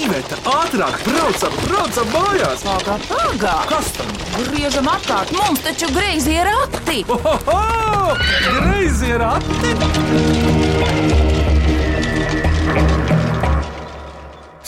[0.00, 2.62] Iveta, ātrāk, braucam, braucam mājās!
[2.64, 3.56] Pagā, pagā!
[3.68, 4.12] Kas tam?
[4.46, 7.02] Griežam apkārt, mums taču greizi ir rati!
[7.04, 8.14] Ohoho!
[8.46, 9.74] Greizi ir ati!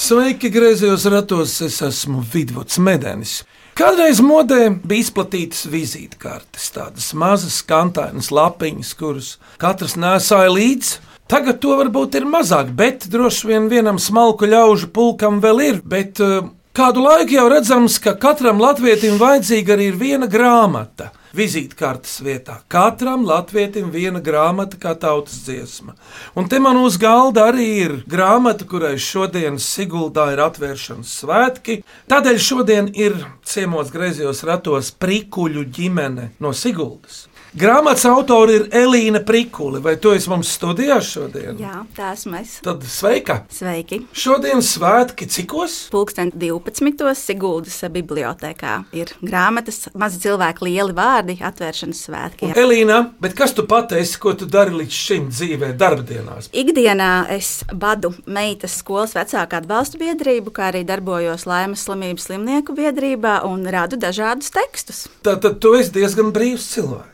[0.02, 3.38] Sveiki, griezos ratos, es esmu Vidvuds Medenis.
[3.78, 11.00] Kādreiz modē bija izplatītas vizītkartes, tādas mazas, kantainas lapiņas, kuras katrs nesāja līdzi.
[11.30, 15.80] Tagad to varbūt ir mazāk, bet droši vien vienam smalku ļaužu pulkam vēl ir.
[15.84, 21.12] Bet uh, kādu laiku jau redzams, ka katram latvietim vajadzīga arī viena grāmata.
[21.32, 22.58] Vizītkartes vietā.
[22.68, 25.94] Katram latvietim viena grāmata, kā tautas dziesma.
[26.36, 31.80] Un te man uz galda arī ir grāmata, kurai šodien Siguldā ir atvēršanas svētki.
[32.12, 33.16] Tādēļ šodien ir
[33.48, 37.24] ciemos griezos ratos prikuļu ģimene no Siguldas.
[37.52, 39.76] Grāmatas autori ir Elīna Prikuli.
[39.84, 41.58] Vai tu esi mums studijā šodien?
[41.60, 42.54] Jā, tā esmu es.
[42.64, 43.42] Tad sveika!
[43.52, 43.98] Sveiki!
[44.16, 45.74] Šodien svētki cikos?
[45.92, 47.04] Pulksten 12.
[47.20, 52.48] Siguldas bibliotekā ir grāmatas, mazi cilvēki, lieli vārdi, atvēršanas svētki.
[52.48, 56.48] Un, Elīna, bet kas tu pateici, ko tu dari līdz šim dzīvē, darbdienās?
[56.56, 63.42] Ikdienā es vadu meitas skolas vecāku atbalstu biedrību, kā arī darbojos Laimas slimības slimnieku biedrībā
[63.44, 65.10] un radu dažādus tekstus.
[65.20, 67.11] Tātad tu esi diezgan brīvs cilvēks.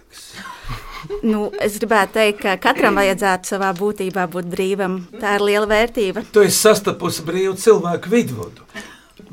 [1.23, 5.01] Nu, es gribētu teikt, ka katram vajadzētu savā būtībā būt brīvam.
[5.21, 6.25] Tā ir liela vērtība.
[6.35, 8.67] Tu esi sastapusi brīvu cilvēku vidvudu.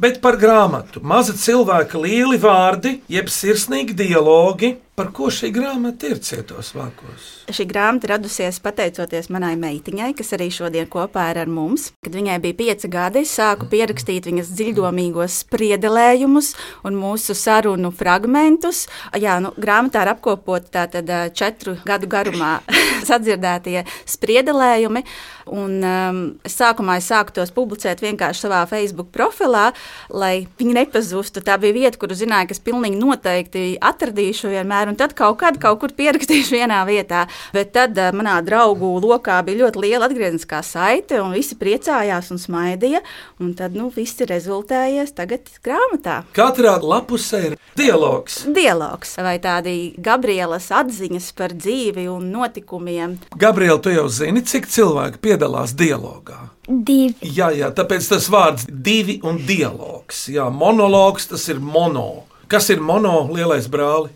[0.01, 1.01] Bet par grāmatu.
[1.05, 4.75] Maza cilvēka lieli vārdi, jeb sirsnīgi dialogi.
[4.95, 7.23] Par ko šī grāmata ir cietos vākos?
[7.51, 11.89] Šī grāmata radusies pateicoties manai meitiņai, kas arī šodien kopā ir ar mums.
[12.05, 16.53] Kad viņai bija pieci gadi, es sāku pierakstīt viņas dziļdomīgos spriedelējumus
[16.87, 18.85] un mūsu sarunu fragmentus.
[19.19, 22.61] Jā, nu, grāmatā ir apkopot tātad četru gadu garumā
[23.09, 23.81] sadzirdētie
[24.15, 25.03] spriedelējumi.
[25.45, 29.67] Un, um, sākumā es sāku tos publicēt vienkārši savā Facebook profilā,
[30.09, 31.43] lai viņi nepazustu.
[31.45, 35.39] Tā bija vieta, kuru zināju, ka es pilnīgi noteikti atradīšu vienmēr vienmēr, un tad kaut
[35.39, 37.27] kad kaut kur pierakstīšu vienā vietā.
[37.53, 42.39] Bet tad uh, manā draugu lokā bija ļoti liela atgriezniskā saite, un visi priecājās un
[42.39, 43.01] smaidīja.
[43.39, 46.23] Un tad nu, viss ir rezultējies tagad grāmatā.
[46.35, 48.45] Katrā lapusē ir dialogs.
[48.45, 53.17] Dialogs vai tādi Gabrielas atziņas par dzīvi un notikumiem.
[53.35, 56.51] Gabriela, tu jau zini, cik cilvēki piedalās dialogā.
[56.65, 57.29] Divi.
[57.35, 60.23] Jā, jā, tāpēc tas vārds divi un dialogs.
[60.33, 62.25] Jā, monologs tas ir mono.
[62.47, 64.11] Kas ir mono lielais brāli?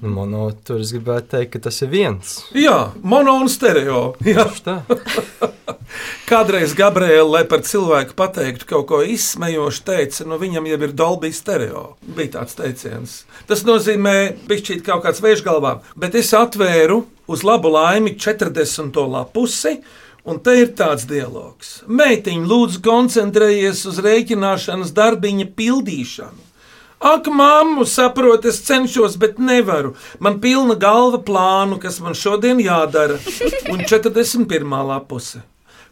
[0.00, 2.38] Mono, tur es gribētu teikt, ka tas ir viens.
[2.56, 4.14] Jā, mono un stereo.
[4.24, 4.46] Jā.
[6.30, 11.30] Kādreiz Gabriela, lai par cilvēku pateiktu kaut ko izsmejošu, teica, nu viņam jau ir Dolby
[11.36, 11.84] stereo.
[12.16, 13.18] Bija tāds teiciens.
[13.50, 14.16] Tas nozīmē,
[14.48, 18.96] bišķīt kaut kāds vējš galvā, bet es atvēru uz labu laimi 40.
[19.12, 19.76] lapusi.
[20.24, 21.82] Un te ir tāds dialogs.
[21.84, 26.43] Meitiņa, lūdzu, koncentrējies uz rēķināšanas darbiņa pildīšanu.
[26.98, 29.94] Ak, mammu, saproti, es cenšos, bet nevaru.
[30.18, 33.18] Man pilna galva plānu, kas man šodien jādara.
[33.72, 34.78] Un 41.
[34.88, 35.42] lapuse.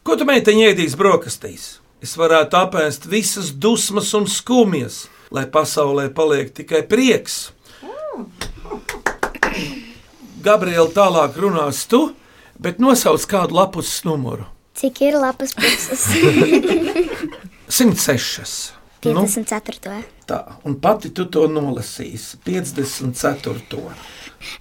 [0.02, 1.66] Ko tu meitiņa ēdīs brokastīs?
[2.02, 7.52] Es varētu apēst visas dusmas un skumjas, lai pasaulē paliek tikai prieks.
[10.42, 12.08] Gabriela tālāk runās tu,
[12.58, 14.48] bet nosauc kādu lapus numuru.
[14.74, 16.08] Cik ir lapas puses?
[17.68, 18.72] 106.
[19.02, 19.94] 54.
[19.94, 20.02] Nu,
[20.32, 22.40] tā, un pati tu to nolasīsi.
[22.46, 23.82] 54.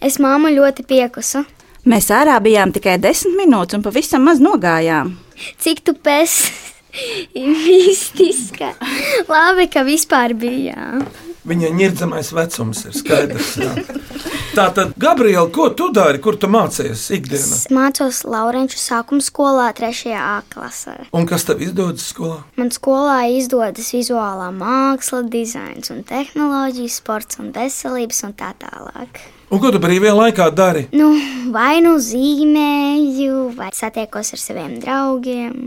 [0.04, 1.46] Es māmu ļoti piekusu.
[1.90, 5.16] Mēs ārā bijām tikai desmit minūtes un pavisam maz nogājām.
[5.62, 6.36] Cik tu pēc
[7.66, 8.76] mistiska?
[9.32, 11.08] Labi, ka vispār bijām.
[11.48, 13.56] Viņa nirdzamais vecums ir skaidrs.
[13.64, 13.74] Jā.
[14.52, 17.56] Tātad, Gabriela, ko tu dari, kur tu mācies ikdienā?
[17.56, 20.12] Es mācos Laurenču sākuma skolā, 3.
[20.12, 20.98] A klasē.
[21.16, 22.42] Un kas tev izdodas skolā?
[22.60, 29.24] Man skolā izdodas vizuālā māksla, dizains un tehnoloģijas, sports un veselības un tā tālāk.
[29.52, 30.86] Un ko tu brīvajā laikā dari?
[30.96, 31.10] Nu,
[31.52, 35.58] vai nu zīmēju, vai satiekos ar saviem draugiem.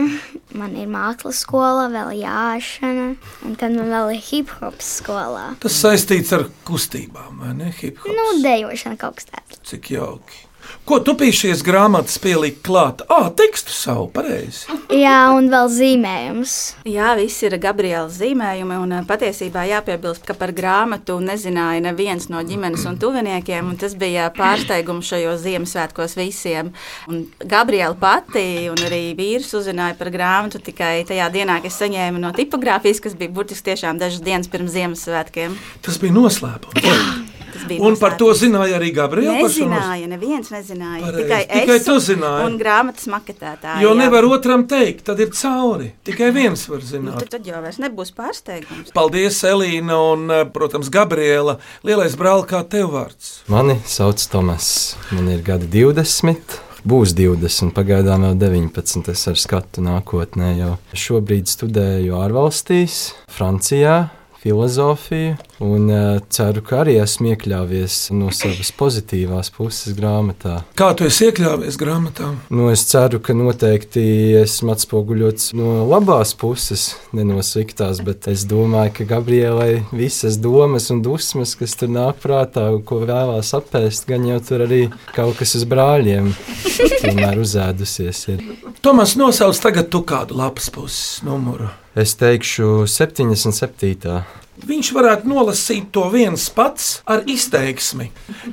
[0.58, 3.10] Man ir mākslas skola, vēl jāšana,
[3.44, 5.48] un tad man vēl ir hip hop skolā.
[5.62, 7.72] Tas saistīts ar kustībām, vai ne?
[7.82, 8.14] Hip hop.
[8.14, 9.60] Nu, dejošana kaut kas tāds.
[9.66, 10.43] Cik jauki.
[10.84, 13.00] Ko tu šīs grāmatas pieliki klāt?
[13.08, 14.66] Ah, tekstu savu, pareizi.
[14.92, 16.54] Jā, un vēl zīmējums.
[16.90, 18.76] Jā, viss ir Gabriela zīmējumi.
[18.84, 23.72] Un patiesībā jāpiebilst, ka par grāmatu nezināja neviens no ģimenes un tuviniekiem.
[23.72, 26.74] Un tas bija pārsteigums šajos Ziemassvētkos visiem.
[27.08, 32.20] Un Gabriela pati un arī vīrs uzzināja par grāmatu tikai tajā dienā, kad es saņēmu
[32.20, 35.56] no tipogrāfijas, kas bija burtiski tiešām dažas dienas pirms Ziemassvētkiem.
[35.84, 37.23] Tas bija noslēpums.
[37.54, 39.36] Tas bija Un par to zināja arī Gabriela.
[39.40, 41.04] Nezināja, neviens nezināja.
[41.06, 41.22] Pareizi.
[41.22, 42.44] Tikai, Tikai es tu un- zināji.
[42.48, 43.80] Un grāmatas maketētāji.
[43.82, 43.98] Jo jā.
[44.02, 45.92] nevar otram teikt, tad ir cauri.
[46.04, 47.18] Tikai viens var Nu, zināt.
[47.22, 48.92] Tad, tad jau vairs nebūs pārsteigums.
[48.92, 51.58] Paldies, Elīna un, eh, protams, Gabriela.
[51.84, 53.40] Lielais brāl, kā tev vārds?
[53.48, 54.96] Mani sauc Tomas.
[55.12, 56.60] Man ir gadi 20.
[56.86, 59.08] Būs 20, pagaidām vēl 19.
[59.08, 64.10] Es ar skatu nākotnē jau šobrīd studēju ārvalstīs, Francijā,
[64.44, 70.58] filozofiju, un uh, ceru, ka arī esmu iekļāvies no savas pozitīvās puses grāmatā.
[70.76, 72.28] Kā tu esi iekļāvies grāmatā?
[72.52, 74.04] Nu, es ceru, ka noteikti
[74.42, 80.90] esmu atspoguļots no labās puses, ne no sliktās, bet es domāju, ka Gabrielai visas domas
[80.92, 84.82] un dusmas, kas tur nāk prātā, ko vēlās apēst, gan jau tur arī
[85.16, 86.34] kaut kas uz brāļiem
[87.00, 88.26] tomēr uzēdusies.
[88.34, 88.44] Ir.
[88.84, 91.72] Tomas nosauc tagad tu kādu lapas puses numuru.
[91.94, 94.22] Es teikšu 77.
[94.66, 98.08] Viņš varētu nolasīt to viens pats ar izteiksmi.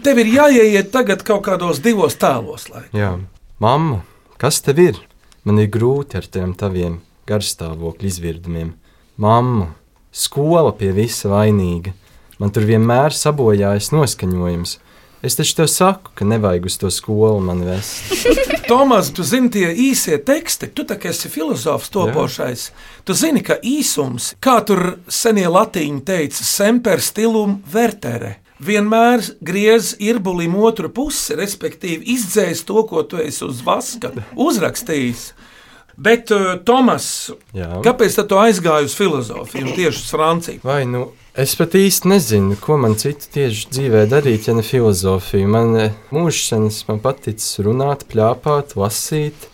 [0.06, 2.68] Tev ir jāieiet tagad kaut kādos divos tēlos.
[2.70, 2.84] Lai.
[2.94, 3.16] Jā,
[3.62, 4.04] mamma,
[4.42, 5.00] kas tev ir?
[5.42, 7.00] Man ir grūti ar tiem taviem
[7.30, 8.76] garstāvokļu izvirdumiem.
[9.18, 9.72] Mamma,
[10.14, 11.96] skola pie visa vainīga.
[12.38, 14.78] Man tur vienmēr sabojājas noskaņojums.
[15.22, 18.26] Es taču tev saku, ka nevajag uz to skolu man vest.
[18.72, 22.70] Tomas, tu zini, tie īsie teksti, tu tā kā esi filozofs topošais.
[23.06, 28.40] Tu zini, ka īsums, kā tur senie latīņi teica, semper stilum vertere.
[28.62, 35.32] Vienmēr griez irbulim otru pusi, respektīvi izdzēs to, ko tu esi uz vaska uzrakstījis.
[36.02, 37.06] Bet, uh, Tomas,
[37.54, 37.76] Jā.
[37.86, 40.62] kāpēc tu aizgāji uz filozofiju tieši uz Franciju?
[40.66, 45.48] Vai nu es pat īsti nezinu, ko man citu tieši dzīvē darīt, ja ne filozofija.
[45.48, 49.48] Man eh, mūžs man paticis runāt, plāpāt, lasīt.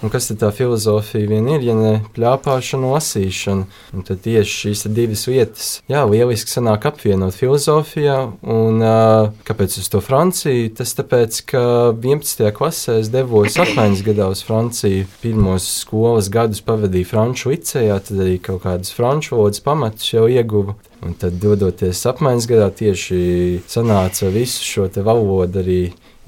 [0.00, 3.66] Un kas tad tā filozofija vien ir, ja ne plāpāšana, lasīšana?
[3.92, 5.66] Un tad tieši šīs divas vietas.
[5.92, 8.16] Jā, lieliski sanāk apvienot filozofijā.
[8.40, 10.72] Un uh, kāpēc uz to Franciju?
[10.80, 11.62] Tas tāpēc, ka
[11.92, 12.48] 11.
[12.56, 15.04] klasē es devos apmaiņas gadā uz Franciju.
[15.20, 20.80] Pirmos skolas gadus pavadīju Franču licejā, tad arī kaut kādas franču valodas pamatus jau ieguvu.
[21.00, 23.20] Un tad, dodoties apmaiņas gadā, tieši
[23.70, 25.80] sanāca visu šo valodu arī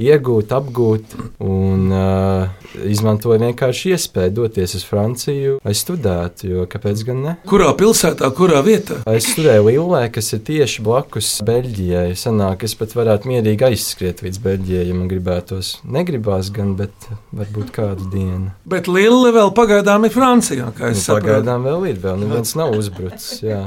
[0.08, 2.50] iegūt, apgūt, un uh,
[2.88, 7.34] izmantoja vienkārši iespēju doties uz Franciju, lai studētu, jo kāpēc gan ne?
[7.48, 9.00] Kurā pilsētā, kurā vietā?
[9.12, 12.14] Es studēju Lillē, kas ir tieši blakus Beļģijai.
[12.18, 15.74] Sanāk, es pat varētu mierīgi aizskriet līdz Beļģijai, ja man gribētos.
[15.84, 18.52] Negribās gan, bet varbūt kādu dienu.
[18.68, 21.28] Bet Lille vēl pagaidām ir Francijā, kā Nu, es saprotu.
[21.28, 23.42] pagaidām vēl ir, vēl neviens nav uzbrucis.
[23.44, 23.62] Jā.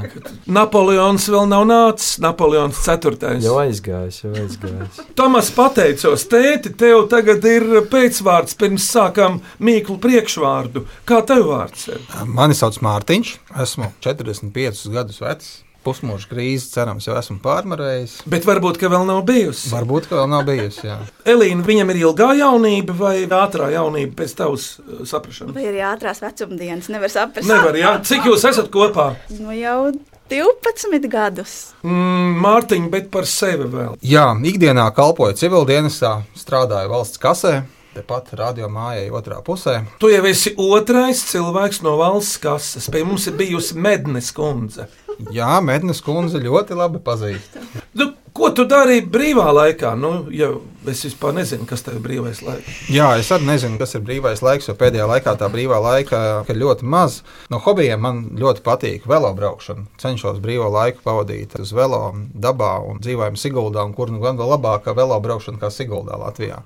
[0.46, 3.16] Napoleons vēl nav nācis, Napoleons IV.
[3.44, 5.00] Jau aizgājis, jau aizgājis.
[5.18, 10.86] Tomas pateicos, tēti, tev tagad ir pēcvārds, pirms sākām mīklu priekšvārdu.
[11.08, 12.02] Kā tev vārds ir?
[12.28, 13.36] Mani sauc Mārtiņš,
[13.66, 15.54] esmu 45 gadus vecs.
[15.86, 18.16] Pusmūža krīze, cerams, jau esmu pārvarējis.
[18.26, 19.68] Bet varbūt, ka vēl nav bijusi.
[19.70, 20.82] Varbūt, ka vēl nav bijusi.
[20.88, 20.96] Jā.
[21.30, 25.54] Elīna, viņam ir ilgā jaunība vai ātrā jaunība pēc tavas uh, saprašanas?
[25.54, 27.46] Vai arī ātrās vecumdienas nevar saprast?
[27.46, 27.94] Nevar, jā.
[28.02, 29.12] Cik jūs esat kopā?
[29.38, 29.92] Nu jau
[30.30, 31.54] 12 gadus.
[31.86, 33.96] Mm, Mārtiņ, bet par sevi vēl.
[34.02, 37.62] jā, ikdienā kalpoju civildienestā, strādāju valsts kasē,
[37.94, 39.78] tepat radio mājai otrā pusē.
[40.02, 42.90] Tu jau esi otrais cilvēks no valsts kases.
[42.92, 44.88] Pie mums ir bijusi Mednes kundze.
[45.32, 47.56] Jā, Mednes kundze ļoti labi pazīst.
[47.96, 49.94] Nu, ko tu dari brīvā laikā?
[49.98, 50.50] Nu, ja
[50.90, 52.80] es vispār nezinu, kas ir brīvais laiks.
[52.92, 56.60] Jā, es arī nezinu, kas ir brīvais laiks, jo pēdējā laikā tā brīvā laika ir
[56.60, 57.22] ļoti maz.
[57.52, 59.86] No hobijiem man ļoti patīk velobraukšana.
[60.02, 62.02] Cenšos brīvo laiku pavadīt uz velo,
[62.34, 66.60] dabā un dzīvojam Siguldā, un kur nu gan vēl labāka velobraukšana kā Siguldā, Latvijā.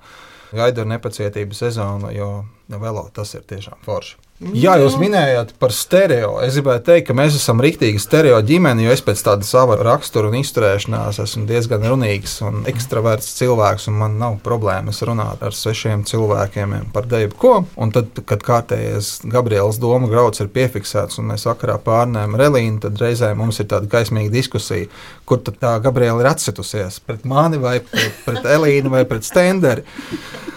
[0.51, 2.33] Gaidu ar nepacietību sezonu, jo
[2.67, 4.19] velo tas ir tiešām forši.
[4.41, 6.39] Jā, jūs minējāt par stereo.
[6.41, 10.31] Es gribēju teikt, ka mēs esam rīktīgi stereo ģimene, jo es pēc tāda sava rakstura
[10.31, 16.07] un izturēšanās esmu diezgan runīgs un ekstraverts cilvēks, un man nav problēmas runāt ar svešiem
[16.09, 17.53] cilvēkiem par deju ko.
[17.77, 22.97] Un tad, kad kārtējais Gabrielas doma grauds ir piefiksēts un mēs vakarā pārnēm relīnu, tad
[22.97, 24.89] reizē mums ir tāda gaismīga diskusija,
[25.29, 29.85] kur tad tā Gabriela ir atsitusies pret mani vai pret, pret Elīnu vai pret Stenderi.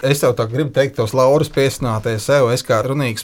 [0.03, 2.49] Es tev tā gribu teikt, tos laurus piesināties sev.
[2.51, 3.23] Es kā runīgs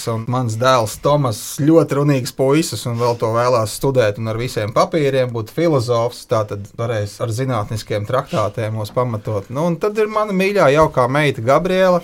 [0.00, 4.38] puisis, un mans dēls Tomas ļoti runīgs puisis, un vēl to vēlās studēt, un ar
[4.38, 6.26] visiem papīriem būt filozofs.
[6.26, 9.50] Tā tad varēs ar zinātniskiem traktātiem mūs pamatot.
[9.50, 12.00] Nu, un tad ir mana mīļā, jaukā meita Gabriela,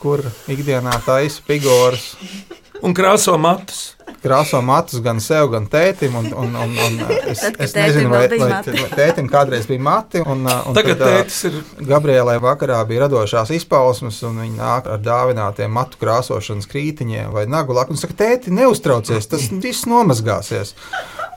[0.00, 2.16] kur ikdienā taisa figūras.
[2.82, 3.94] Un krāso matus.
[4.22, 6.14] Krāso matus gan sev, gan tētim.
[6.18, 6.98] Un, un, un, un
[7.30, 10.22] es, Tad, kad es nezinu, tētim vai, vai tētim kādreiz bija mati.
[10.22, 11.58] Un, un Tagad tad, ā, tētis ir.
[11.90, 17.76] Gabrielai vakarā bija radošās izpausmes, un viņa nāk ar dāvinātiem matu krāsošanas krītiņiem vai nagu
[17.76, 17.94] laku.
[17.94, 20.74] Viņa saka, tēti, neuztraucies, tas viss nomazgāsies.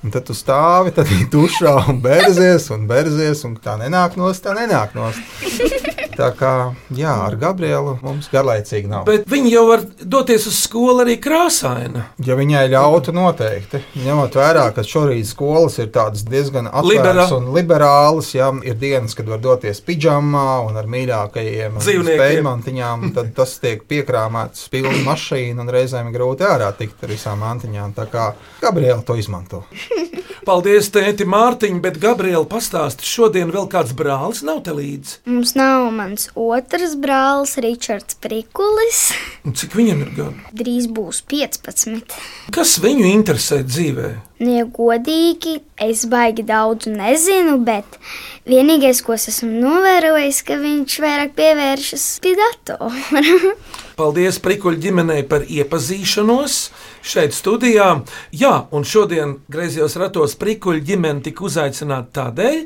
[0.01, 4.31] Un tad tu stāvi, tad viņi dušā un bērzies, un bērzies, un tā nenāk no
[4.33, 5.11] tā, nenāk no
[6.21, 6.49] Tā kā,
[6.93, 9.07] jā, ar Gabrielu mums garlaicīgi nav.
[9.07, 12.03] Bet viņi jau var doties uz skolu arī krāsaina.
[12.21, 17.49] Ja viņai ļautu noteikti, ņemot vērā, ka šorīt skolas ir tādas diezgan Liberā- atvērtas un
[17.55, 22.21] liberālas, ja ir dienas, kad var doties pidžamā un ar mīļākajiem Dzīvniekiem.
[22.21, 27.41] spēļmantiņām, tad tas tiek piekrāmēts pilna mašīna un reizēm ir grūti ārā tikt ar visām
[27.41, 27.95] mantiņām.
[27.97, 28.29] Tā kā
[28.61, 29.63] Gabriela to izmanto.
[30.41, 35.19] Paldies, tēti Mārtiņ, bet Gabriela pastāsti, šodien vēl kāds brālis nav te līdzi.
[35.29, 39.03] Mums nav mans otrs brālis, Ričards Prikulis.
[39.45, 40.49] Un Cik viņam ir gadu?
[40.57, 42.17] Drīz būs 15.
[42.57, 44.09] Kas viņu interesē dzīvē?
[44.41, 48.01] Nu, ja godīgi, es baigi daudz nezinu, bet
[48.47, 53.21] vienīgais, ko es esmu novērojis, ka viņš vairāk pievēršas pie datora.
[53.99, 56.57] Paldies Prikuļu ģimenei par iepazīšanos
[57.05, 57.91] šeit studijā.
[58.33, 62.59] Jā, un šodien griezījos ratos Prikuļu ģimene tika uzaicināta tādēļ,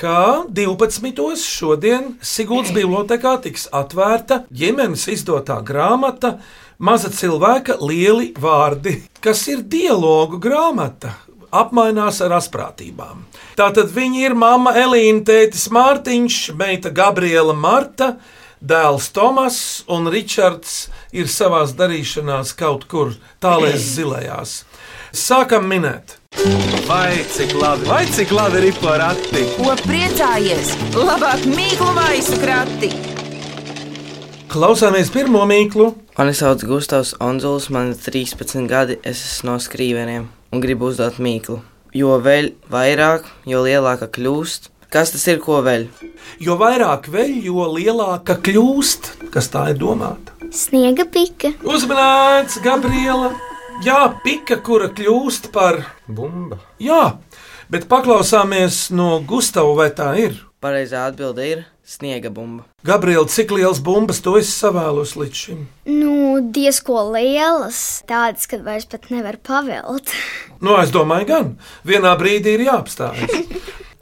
[0.00, 0.16] ka
[0.48, 1.36] 12.
[1.38, 6.38] šodien Siguldas bibliotekā tiks atvērta ģimenes izdotā grāmata
[6.82, 11.12] Maza cilvēka lieli vārdi, kas ir dialogu grāmata.
[11.52, 13.20] Apmainās ar asprātībām.
[13.58, 18.14] Tātad viņi ir mamma Elīna, tētis Mārtiņš, meita Gabriela Marta,
[18.62, 19.58] dēls Tomas
[19.92, 24.62] un Ričards ir savā darīšanās kaut kur tālēs zilajās.
[25.12, 26.16] Sākam minēt.
[26.88, 29.42] Vai cik labi, vai cik labi ir porakti?
[29.58, 30.72] Ko priecājies?
[30.96, 32.88] Labāk mīklu maisu krati!
[34.52, 35.90] Klausāmies pirmo mīklu.
[36.16, 41.20] Mani sauc Gustavs Onzuls, man ir 13 gadi, es esmu no skrīveniem un gribu uzdot
[41.20, 41.60] mīklu.
[41.92, 44.70] Jo vēl vairāk, jo lielāka kļūst.
[44.92, 45.86] Kas tas ir, ko vēl?
[46.40, 50.32] Jo vairāk veļ, jo lielāka kļūst, kas tā ir domāta.
[50.52, 51.52] Sniega pika.
[51.68, 53.32] Uzmanīts, Gabriela!
[53.84, 55.82] Jā, pika, kura kļūst par.
[56.08, 56.62] Bumba.
[56.80, 57.18] Jā,
[57.72, 60.40] bet paklausāmies no Gustavas, vai tā ir.
[60.64, 62.64] Pareizā atbilde ir sniega bumba.
[62.86, 65.62] Gabriela, cik liels bumbas tu esi savēlos līdz šim?
[65.90, 70.14] Nu, diezko lielas, tādas, kad vairs pat nevar pavelt.
[70.62, 71.54] Nu, es domāju, gan
[71.88, 73.38] vienā brīdī ir jāapstājas.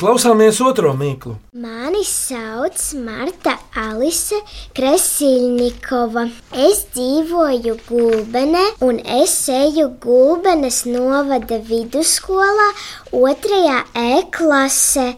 [0.01, 1.35] Klausāmies otro mīklu.
[1.61, 4.39] Mani sauc Marta Alise
[4.73, 6.23] Kresiļnikova.
[6.57, 12.71] Es dzīvoju Gulbenē un es eju Gulbenes novada vidusskolā
[13.13, 15.11] otrajā E klasē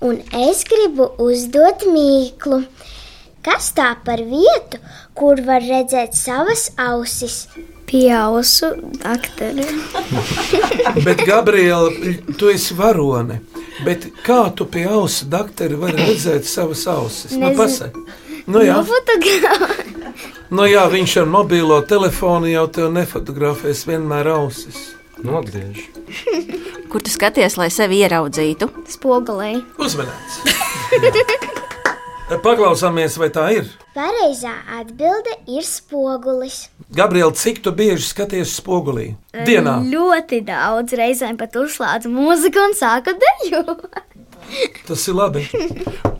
[0.00, 2.62] un es gribu uzdot mīklu.
[3.44, 4.80] Kas tā par vietu,
[5.16, 7.46] kur var redzēt savas ausis?
[7.88, 8.68] Pieausu
[9.00, 9.64] doktori.
[11.06, 11.88] Bet, Gabriela,
[12.38, 13.40] tu esi varone.
[13.84, 17.32] Bet kā tu pie ausa doktora vari redzēt savas ausis?
[17.32, 17.56] Nu, Nezinu.
[17.58, 18.04] pasaki.
[18.50, 18.76] Nu, jā.
[18.86, 20.12] Fotogrāfija.
[20.52, 24.90] nu, jā, viņš ar mobilo telefonu jau te nefotografēs vienmēr ausis.
[25.24, 25.80] Nogriež.
[26.90, 28.66] Kur tu skaties, lai sevi ieraudzītu?
[28.90, 29.52] Spogulē.
[29.78, 30.40] Uzmanīts!
[32.42, 33.68] Paklausāmies, vai tā ir.
[33.94, 36.64] Pareizā atbilde ir spogulis.
[36.94, 39.12] Gabriela, cik tu bieži skaties spogulī?
[39.46, 39.76] Dienā.
[39.86, 43.86] Ļoti daudz reizēm pat uzslēdzu mūziku un sāku dejot.
[44.88, 45.44] Tas ir labi.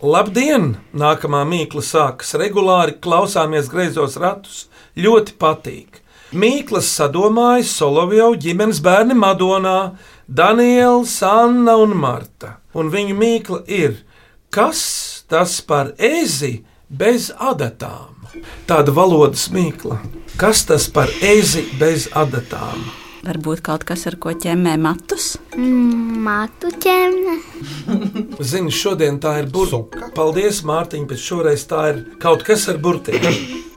[0.03, 0.77] Labdien!
[0.95, 4.69] Nākamā mīkla sākas regulāri, klausāmies greizos ratus.
[4.99, 6.00] Ļoti patīk.
[6.31, 9.97] Mīklas sadomāja Solovjovu ģimenes bērni Madonā,
[10.31, 12.61] Daniela, Anna un Marta.
[12.79, 13.97] Un viņu mīkla ir,
[14.55, 18.15] kas tas par ezi bez adatām?
[18.71, 19.99] Tāda valodas mīkla.
[20.39, 22.85] Kas tas par ezi bez adatām?
[23.27, 25.33] Varbūt kaut kas, ar ko ķemmē matus.
[25.59, 27.35] Matu ķemne.
[28.39, 29.75] Zini, šodien tā ir burbuļs.
[29.75, 30.13] Suka.
[30.15, 33.27] Paldies, Mārtiņ, bet šoreiz tā ir kaut kas ar burtiem.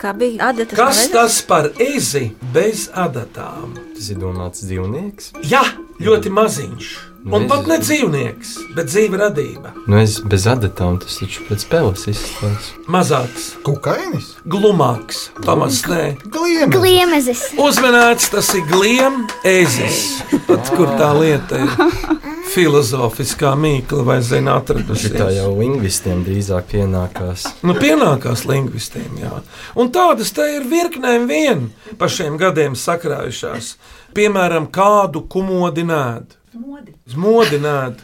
[0.03, 3.71] Kā bija adatas Kas tas par ezi bez adatām?
[3.95, 5.29] Tas ir domāts dzīvnieks.
[5.47, 5.63] Jā,
[6.03, 6.89] ļoti maziņš.
[7.23, 7.47] Un Nezinu.
[7.53, 9.69] pat ne dzīvnieks, bet dzīva radība.
[9.87, 12.67] Nu, es bez adatām tas taču pēc spēles izskatās.
[12.91, 16.17] Mazāks, Kukainis, glumāks, Tomas, nē.
[16.27, 16.75] gliemežs.
[16.75, 17.45] Gliemezes.
[17.63, 20.01] Uzmanīts, tas ir gliem ezis.
[20.49, 21.71] Pat kur tā lieta ir
[22.51, 27.45] filozofiskā mīkla vai zina Tā jau lingvistiem drīzāk pienākās.
[27.65, 29.41] Nu, pienākās lingvistiem, jā.
[29.79, 31.67] Un tādas te ir virknēm vien
[31.99, 33.75] pa šiem gadiem sakrājušās.
[34.13, 36.37] Piemēram, kādu kumodināt.
[37.15, 38.03] Modināt.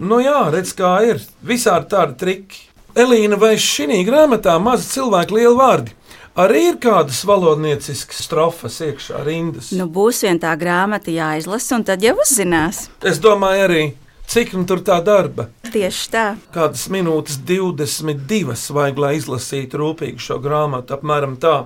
[0.00, 1.22] Nu jā, redz, kā ir.
[1.44, 2.66] Visādi tādi triki.
[2.98, 5.94] Elīna, vai šī grāmatā maza cilvēka liela vārdi?
[6.38, 9.72] Arī ir kādas valodnieciskas strofas iekšā rindas.
[9.74, 12.84] Nu, būs vien tā grāmata jāizlasa, un tad jau uzzinās.
[13.02, 13.82] Es domāju, arī
[14.30, 15.48] cik nu tur tā darba.
[15.70, 16.24] Tieši tā.
[16.54, 20.94] kādas minūtes, 22 vajag, lai izlasītu rūpīgi šo grāmatu.
[20.94, 21.64] Apmēram tā.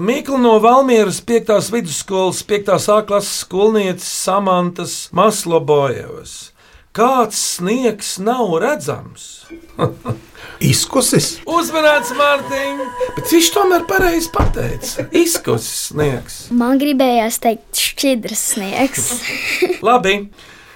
[0.00, 1.70] Mikls no Valmieras 5.
[1.70, 2.70] vidusskolas 5.
[2.90, 6.49] A klases skolnieces Samantas Maslobojevas.
[6.90, 9.46] Kāds sniegs nav redzams?
[10.72, 11.36] Izkusis.
[11.46, 12.80] Uzmanīts, Mārtiņ!
[13.14, 15.04] Bet viņš tomēr pareizi pateica.
[15.14, 16.38] Izkusis sniegs.
[16.50, 19.06] Man gribējās teikt, šķidrs sniegs.
[19.86, 20.16] Labi.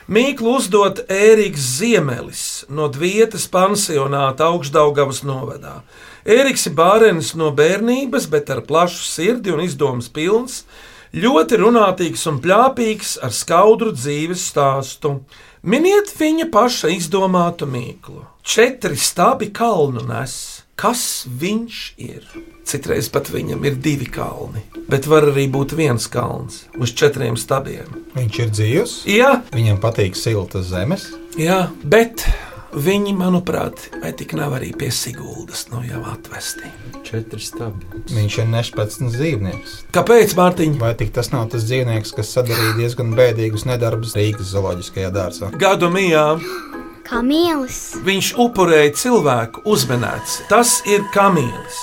[0.05, 5.81] Mīklu uzdot Ēriks Ziemelis no Dvietas pansionāta augšdaugavas novadā.
[6.29, 10.61] Ēriks ir bārenis no bērnības, bet ar plašu sirdi un izdomas pilns,
[11.11, 15.17] ļoti runātīgs un plāpīgs ar skaudru dzīves stāstu.
[15.65, 18.25] Miniet viņa paša izdomātu mīklu.
[18.45, 20.35] Četri stabi kalnu nes.
[20.77, 22.25] Kas viņš ir?
[22.67, 27.87] Citreiz pat viņam ir divi kalni, bet var arī būt viens kalns uz četriem stabiem.
[28.17, 28.95] Viņš ir dzīvs.
[29.09, 31.07] Jā, Viņam patīk siltas zemes.
[31.39, 32.27] jā bet
[32.75, 36.71] viņi, manuprāt, vai tik nav arī pie Siguldas no jau atvesti.
[37.07, 37.87] Četri stabi.
[38.11, 39.75] Viņš ir nešpatns dzīvnieks.
[39.95, 40.77] Kāpēc, Mārtiņ?
[40.81, 45.51] Vai tik tas nav tas dzīvnieks, kas sadarīja diezgan bēdīgus nedarbus Rīgas zooloģiskajā dārzā?
[45.61, 46.27] Gadu mijā
[47.05, 47.81] Kā mīlis.
[48.05, 50.41] viņš upurēja cilvēku uzmanēts.
[50.49, 51.83] Tas ir kamīlis.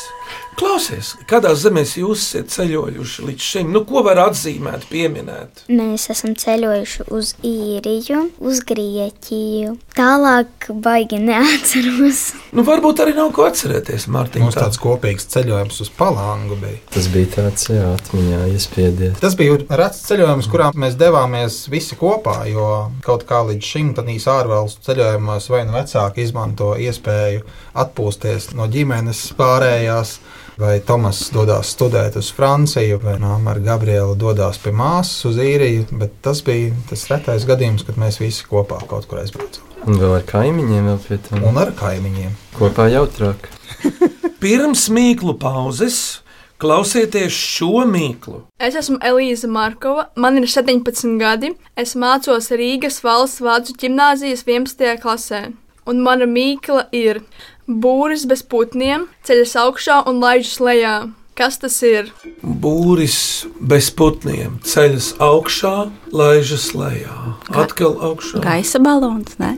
[0.61, 3.69] Klausies, kādā zemē jūs esat ceļojuši līdz šim?
[3.73, 5.63] Nu, ko var atzīmēt, pieminēt?
[5.73, 9.71] Mēs esam ceļojuši uz īriju, uz Grieķiju.
[9.97, 12.19] Tālāk baigi neatceros.
[12.53, 14.43] Nu, varbūt arī nav ko atcerēties, Mārtiņ.
[14.45, 16.77] Mums tāds kopīgs ceļojums uz Palangu bija.
[16.93, 19.17] Tas bija tāds, jā, atmiņā iespiedies.
[19.23, 22.67] Tas bija rets ceļojums, kurā mēs devāmies visi kopā, jo
[23.07, 27.47] kaut kā līdz šim tādīs ārvalstu ceļojumos vai nu vecāki izmanto iespēju
[27.81, 30.19] atpūsties no ģimenes pārējās.
[30.59, 35.87] Vai Tomas dodas studēt uz Franciju, vai māma ar Gabrielu dodas pie māsas uz īriju.
[36.01, 39.69] Bet tas bija tas retais gadījums, kad mēs visi kopā kaut kur aizbraucām.
[39.87, 41.45] Un vēl ar kaimiņiem, vēl pie tam.
[41.49, 42.35] Un ar kaimiņiem.
[42.57, 43.47] Kopā jautrāk.
[44.43, 46.21] Pirms mīklu pauzes
[46.61, 48.43] klausieties šo mīklu.
[48.61, 51.55] Es esmu Elīza Markova, man ir 17 gadi.
[51.79, 55.01] Es mācos Rīgas valsts vācu gimnāzijas 11.
[55.01, 55.41] klasē.
[55.89, 57.23] Un mana mīkla ir
[57.67, 60.95] būris bez putniem, ceļas augšā un laižas lejā.
[61.37, 62.09] Kas tas ir?
[62.43, 65.75] Būris bez putniem ceļas augšā,
[66.11, 67.15] laižas lejā.
[67.55, 68.43] Atkal augšā.
[68.43, 69.55] Gaisa balons, ne?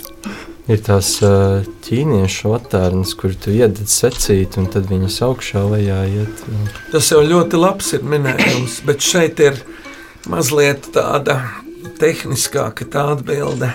[0.72, 6.46] Ir tās ā, ķīniešu attēlus, kur tu iedod secīt, un tad viņas augšā lejā iet.
[6.94, 9.60] Tas jau ļoti labs ir minējums, bet šeit ir
[10.32, 11.42] mazliet tāda
[12.00, 13.74] tehniskāka tā atbilde.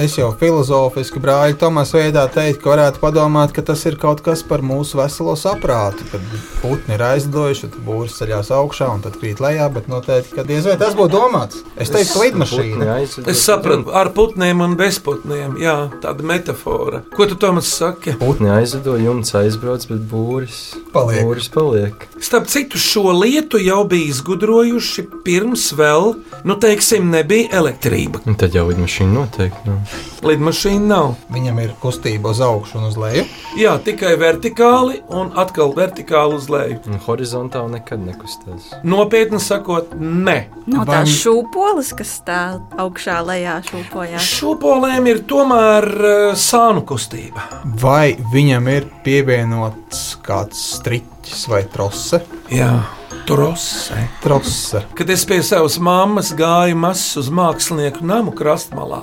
[0.00, 4.40] Es jau filozofiski brāļa Tomas veidā teiktu, ka varētu padomāt, ka tas ir kaut kas
[4.46, 6.06] par mūsu veselo saprātu.
[6.08, 6.24] Kad
[6.62, 10.64] putni ir aizlidojuši, tad būris ceļās augšā un tad krīt lejā, bet noteikti, ka diez
[10.68, 11.60] vai tas būtu domāts.
[11.76, 12.96] Es teiktu, lidmašīna.
[13.28, 15.58] Es sapratu, ar putniem un bez putniem.
[15.60, 17.02] Jā, tāda metāfora.
[17.12, 18.16] Ko tu Tomas saki?
[18.22, 21.24] Putni aizlido, jumts aizbrauc, bet būris Paliek.
[21.24, 22.04] Būris paliek.
[22.20, 26.12] Starp citu, šo lietu jau bija izgudrojuši pirms vēl,
[26.48, 28.20] nu, teiksim, nebija elektrība.
[28.28, 29.81] Un tad jau lidmašīna noteikti nav.
[30.22, 31.14] Lidmašīna nav.
[31.32, 33.24] Viņam ir kustība uz augšu un uz leju.
[33.58, 36.78] Jā, tikai vertikāli un atkal vertikāli uz leju.
[36.88, 38.70] Un horizontāli nekad nekustās.
[38.84, 40.36] Nopietni sakot, nē.
[40.66, 44.30] Nav Vai- tās šūpoles, kas stāv augšā, lejā šūpojās.
[44.38, 47.42] Šūpolēm ir tomēr uh, sānu kustība.
[47.82, 52.22] Vai viņam ir pievienots kāds striķis vai trose?
[52.52, 52.84] Jā,
[53.26, 53.96] trose.
[54.22, 54.82] Trose.
[54.98, 59.02] Kad es pie savas mammas gāju mazs uz mākslinieku namu krastmalā,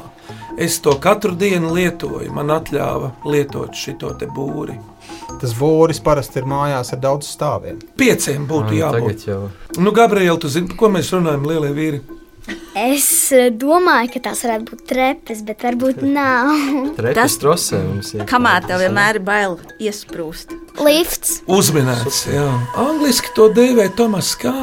[0.59, 2.29] es to katru dienu lietoju.
[2.35, 4.77] Man atļāva lietot šo te būri.
[5.39, 7.79] Tas būris parasti ir mājās ar daudz stāviem.
[7.97, 9.25] Pieciem būtu Un jābūt.
[9.25, 9.41] Tagad jau
[9.79, 12.01] Nu, Gabriela, tu zini, par ko mēs runājam, lielie vīri?
[12.79, 16.49] Es eh, domāju, ka tās varētu būt trepes, bet varbūt nav.
[16.97, 18.23] trepes Tas- trosē mums ir.
[18.29, 20.55] Kamēr tev vienmēr ir bail iesprūst.
[20.81, 21.41] Lifts.
[21.45, 22.47] Uzminēts, jā.
[22.79, 24.53] Angliski to dēvē Tomas kā?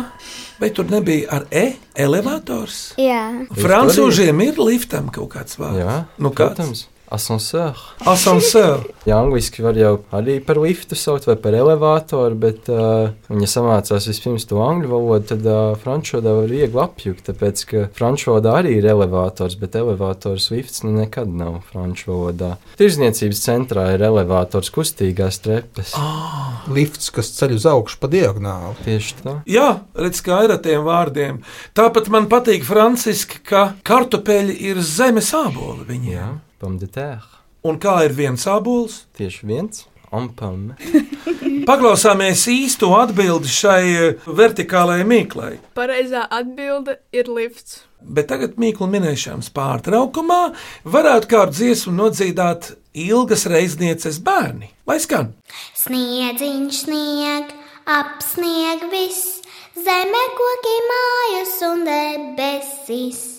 [0.61, 1.65] Vai tur nebija ar E
[1.95, 2.95] elevators?
[3.01, 3.23] Jā.
[3.53, 5.83] Francūžiem ir liftam kaut kāds vārds.
[5.83, 6.57] Jā, nu kāds?
[6.57, 6.85] protams.
[7.13, 7.79] Ascenseur.
[8.03, 8.83] Ascenseur.
[9.07, 14.09] Jā, angliski var jau arī par liftu saukt vai par elevatoru, bet uh, viņa samācās
[14.11, 18.57] vispirms to angļu valodu, tad uh, franču valodā var viegli apjukt, tāpēc ka franču valodā
[18.61, 22.57] arī ir elevators, bet elevators lifts nu nekad nav franču valodā.
[22.81, 25.95] Tirzniecības centrā ir elevators kustīgās trepes.
[26.01, 26.65] Ah.
[26.67, 28.75] Lifts, kas ceļ uz augšu pa diagonāli.
[28.83, 29.37] Tieši tā.
[29.51, 31.39] Jā, redz, kā ir ar tiem vārdiem.
[31.79, 36.17] Tāpat man patīk franciski, ka kartupeļi ir zemes āboli viņiem.
[36.17, 37.43] Jā, pomme de terre.
[37.67, 39.05] Un kā ir viens ābols?
[39.19, 39.87] Tieši viens.
[40.15, 40.77] Un pomme.
[41.69, 45.53] Paklausāmies īsto atbildi šai eh, vertikālajai mīklai.
[45.75, 47.83] Pareizā atbilde ir lifts.
[48.07, 50.41] Bet tagad mīklu minēšanas pārtraukumā
[50.87, 54.71] varētu kādu dziesmu nodzīdāt ilgas reiznieces bērni.
[54.87, 55.33] Lai skan!
[55.81, 57.51] Sniedziņš snieg,
[57.99, 59.41] apsnieg viss,
[59.77, 63.36] Zeme koki mājas un debesis.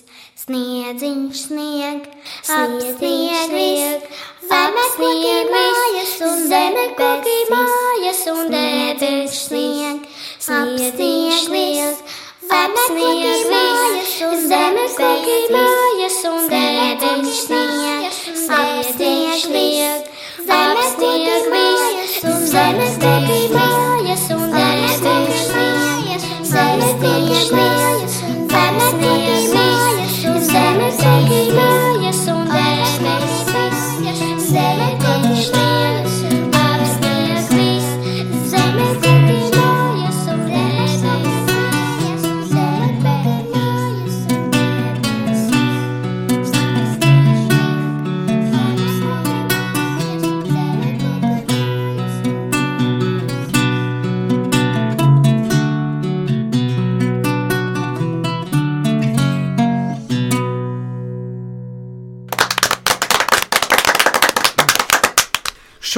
[0.48, 2.04] Sniedziņš snieg,
[2.48, 9.42] apsnieg viss, koki mājas un zeme koki mājas un debesis.
[9.50, 10.06] snieg,
[10.48, 12.00] apsnieg viss,
[12.48, 14.14] apsnieg viss,
[14.48, 17.42] zeme koki mājas un debesis.
[17.44, 18.08] snieg,
[18.48, 20.08] apsnieg viss,
[20.48, 25.44] apsnieg viss, zeme koki mājas un debesis.
[25.52, 26.26] snieg,
[26.64, 28.17] apsnieg viss,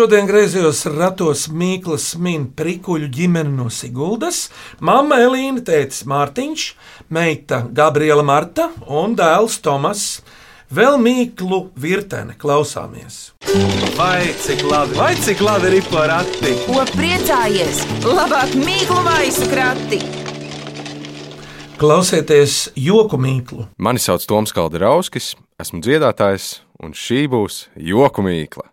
[0.01, 4.47] Šodien griezos ratos Mīklas min prikuļu ģimeni no Siguldas,
[4.81, 6.63] mamma Elīna, tētis Mārtiņš,
[7.13, 10.05] meita Gabriela Marta un dēls Tomas.
[10.73, 13.19] Vēl mīklu virtene klausāmies.
[13.99, 16.55] Vai cik labi, vai cik labi ir porakti?
[16.65, 17.85] Ko priecājies?
[18.07, 20.01] Labāk mīklu maisu krati!
[21.77, 23.69] Klausieties joku mīklu.
[23.77, 28.71] Mani sauc Toms Kalderauskis, esmu dziedātājs, un šī būs joku mīkla.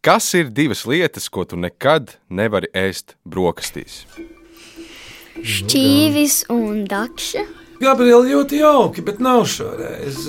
[0.00, 4.04] Kas ir divas lietas, ko tu nekad nevari ēst brokastīs?
[5.42, 7.42] Šķīvis un dakša.
[7.82, 10.20] Gabriela ļoti jauki, bet nav šoreiz.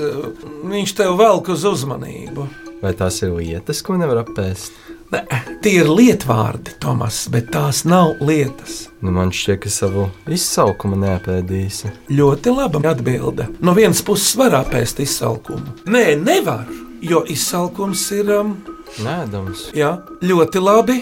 [0.65, 2.47] Viņš tev velk uz uzmanību.
[2.81, 4.73] Vai tās ir lietas, ko nevar apēst?
[5.13, 5.21] Ne,
[5.61, 8.87] tie ir lietvārdi, Tomas, bet tās nav lietas.
[9.05, 11.93] Nu, man šķiet, ka savu izsaukumu neapēdīsi.
[12.09, 13.51] Ļoti laba atbilde.
[13.61, 15.77] No vienas puses var apēst izsalkumu.
[15.93, 16.65] Nē, nevar,
[17.05, 18.33] jo izsalkums ir.
[18.39, 18.57] Um,
[18.97, 19.69] Nēdams.
[19.77, 19.93] jā,
[20.25, 20.99] ļoti labi.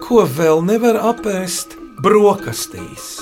[0.00, 1.76] Ko vēl nevar apēst?
[2.00, 3.20] Brokastīs.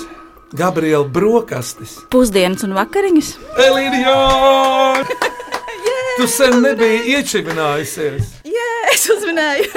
[0.55, 1.97] Gabriela brokastis.
[2.09, 3.33] Pusdienas un vakariņas.
[3.67, 4.15] Elīna!
[6.19, 8.31] Tu sen nebiji iečivinājusies.
[8.43, 9.69] Jā, es uzmanēju.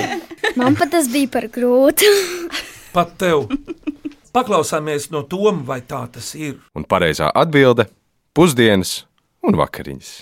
[0.60, 2.08] Man pat tas bija par grūtu.
[2.96, 3.50] Pat tev.
[4.32, 6.56] Paklausāmies no Toma, vai tā tas ir.
[6.72, 7.84] Un pareizā atbilde-
[8.36, 9.02] pusdienas
[9.44, 10.12] un vakariņas.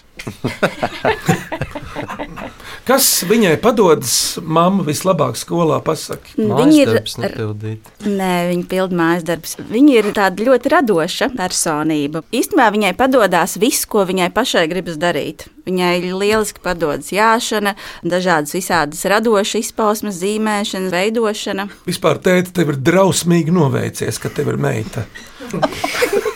[2.86, 6.34] Kas viņai padodas, mamma vislabāk skolā pasakā?
[6.36, 7.90] Viņi ir Mājasdarbs nepildīt.
[8.06, 9.56] Nē, viņa pilda mājas darbus.
[9.70, 12.24] Viņa ir tāda ļoti radoša personība.
[12.34, 15.46] Īstenībā viņai padodas viss, ko viņai pašai gribas darīt.
[15.66, 21.68] Viņai lieliski padodas jāšana, dažādas visādas radošas izpausmes, zīmēšana, veidošana.
[21.86, 25.06] Vispār tēta tev ir drausmīgi noveicies, ka tev ir meita.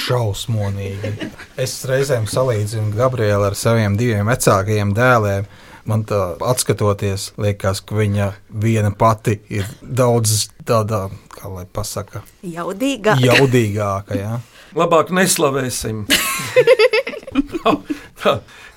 [0.00, 1.30] Šausmonīgi.
[1.60, 5.46] Es reizēm salīdzinu Gabrielu ar saviem diviem vecākajiem dēliem.
[5.86, 13.22] Man tā atskatoties, liekas, ka viņa viena pati ir daudz tādā, kā lai pasakā, Jaudīgāk.
[13.22, 14.18] jaudīgāka.
[14.18, 14.40] Ja?
[14.74, 16.06] Labāk neslavēsim.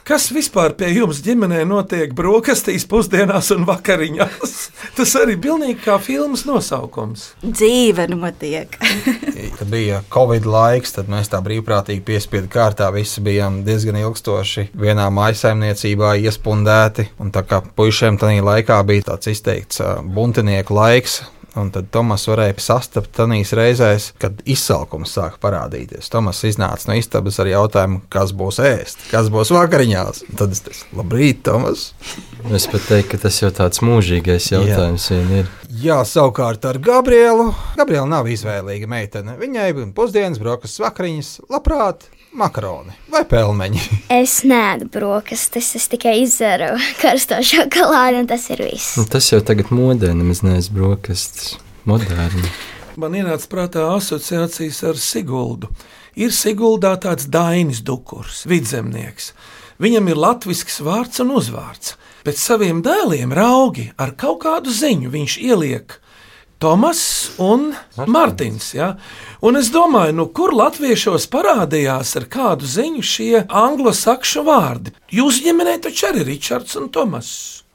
[0.10, 4.56] Kas vispār pie jums ģimenē notiek brokastīs, pusdienās un vakariņās?
[4.98, 7.28] Tas arī pilnīgi kā filmas nosaukums.
[7.46, 8.74] Dzīve notiek.
[9.60, 15.06] Kad bija Covid laiks, tad mēs tā brīvprātīgi piespiedu kārtā visi bijām diezgan ilgstoši vienā
[15.14, 17.12] maisaimniecībā iespundēti.
[17.22, 21.22] Un tā kā puišiem tajā laikā bija tāds izteikts buntinieku laiks.
[21.58, 26.12] Un tad Tomas varēja sastapt tādās reizēs, kad izsalkums sāka parādīties.
[26.14, 30.24] Tomas iznāca no istabas ar jautājumu, kas būs ēst, kas būs vakariņās.
[30.38, 31.90] Tad es teicu, labrīt, Tomas!
[32.56, 35.50] Es pat teiktu, ka tas jau tāds mūžīgais jautājums vien ir.
[35.82, 37.50] Jā, savukārt ar Gabrielu.
[37.78, 39.36] Gabriela nav izvēlīga meitene.
[39.42, 43.82] Viņai pusdienas, brokastis, vakariņas, labprāt, makaroni vai pelmeņi.
[44.20, 48.98] Es nēdu brokastis, es tikai izdzēru karsto šokolādi, un tas ir viss.
[49.00, 51.56] Nu, tas jau tagad modē, nemaz neesmu brokastis.
[51.90, 52.50] Moderni.
[53.00, 55.70] Man ienāca prātā asociācijas ar Siguldu.
[56.20, 59.32] Ir Siguldā tāds Dainis Dukurs, vidzemnieks.
[59.80, 61.96] Viņam ir latviešu vārds un uzvārds.
[62.28, 65.96] Pēc saviem dēliem raugi ar kaut kādu ziņu viņš ieliek
[66.60, 67.02] Tomas
[67.40, 68.66] un Mārtiņš.
[68.76, 68.90] Ja?
[69.48, 74.92] Un es domāju, nu, kur latviešos parādījās ar kādu ziņu šie anglosakšu vārdi.
[75.16, 77.30] Jūsu ģimenē taču arī ir Ričards un Tomas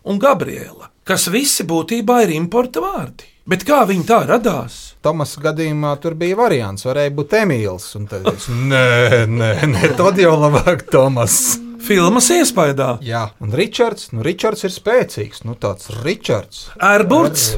[0.04, 3.30] un Gabriela, kas visi būtībā ir importa vārdi.
[3.48, 4.94] Bet kā viņi tā radās?
[5.04, 7.90] Tomas gadījumā tur bija variants, varēja būt Emīls.
[7.96, 11.56] un Tad es nē, nē, nē, tad jau labāk Tomas.
[11.84, 12.94] Filmas iespējā.
[13.04, 15.42] Jā, un Ričards, nu, Ričards ir spēcīgs.
[15.44, 16.70] Nu, tāds Ričards.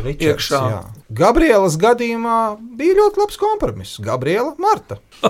[0.02, 0.62] Ričards, iekšā.
[0.72, 0.80] jā.
[1.06, 4.00] Gabrielas gadījumā bija ļoti labs kompromiss.
[4.02, 4.98] Gabriela, Marta.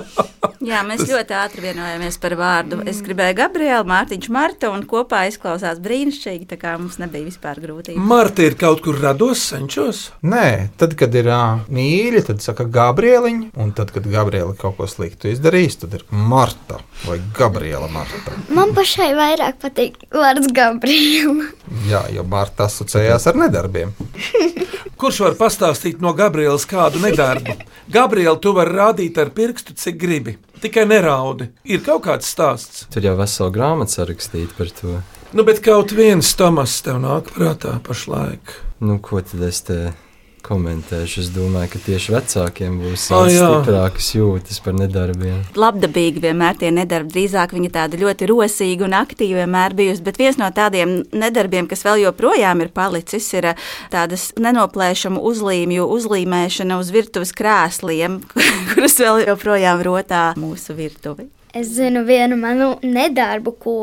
[0.66, 1.10] Jā, mēs Tas...
[1.10, 2.78] ļoti ātri vienojāmies par vārdu.
[2.88, 6.48] Es gribēju Gabriela, Mārtiņš, Marta, un kopā izklausās brīnišķīgi.
[6.48, 8.00] Tā kā mums nebija vispār grūtības.
[8.00, 10.06] Marta ir kaut kur rados, senčos?
[10.24, 14.88] Nē, tad, kad ir uh, mīļa, tad saka Gabrieliņa, un tad, kad Gabriela kaut ko
[14.90, 18.34] sliktu izdarīs, tad ir Marta vai Gabriela Marta.
[18.48, 21.50] Man pašai vairāk patīk vārds Gabriela.
[21.90, 23.92] Jā, jo Marta asociējās ar nedarbiem.
[24.96, 27.52] Kurš var pastāstīt no Gabrielas kādu nedarbu?
[27.92, 30.38] Gabriela, tu vari rādīt ar pirkstu, cik gribi.
[30.62, 31.50] Tikai neraudi.
[31.68, 32.86] Ir kaut kāds stāsts.
[32.94, 34.94] Tur jau vesela grāmata sarakstīta par to.
[35.36, 38.56] Nu, bet kaut viens Tomas tev nāk prātā pašlaik.
[38.80, 39.92] Nu, ko tad es te
[40.46, 41.22] komentēšu.
[41.24, 45.42] Es domāju, ka tieši vecākiem būs oh, stiprākas jūtas par nedarbiem.
[45.58, 50.04] Labdabīgi vienmēr tie nedarbi, drīzāk viņi tādi ļoti rosīgi un aktīvi vienmēr bijusi.
[50.06, 55.88] Bet viens no tādiem nedarbiem, kas vēl joprojām ir palicis, ir eh, tādas nenoplēšamu uzlīmju
[55.98, 58.20] uzlīmēšana uz virtuves krēsliem,
[58.74, 61.35] kuras vēl joprojām rotā mūsu virtuvi.
[61.56, 63.76] Es zinu vienu manu nedarbu, ko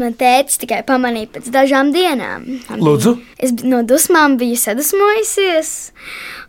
[0.00, 2.46] man tēvs tikai pamanīja pēc dažām dienām.
[2.80, 3.12] Lūdzu.
[3.38, 5.70] Es no dusmām biju sadusmojusies,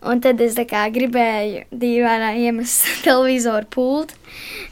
[0.09, 4.20] un tad es gribēju dīvainā iemest televizoru pultu.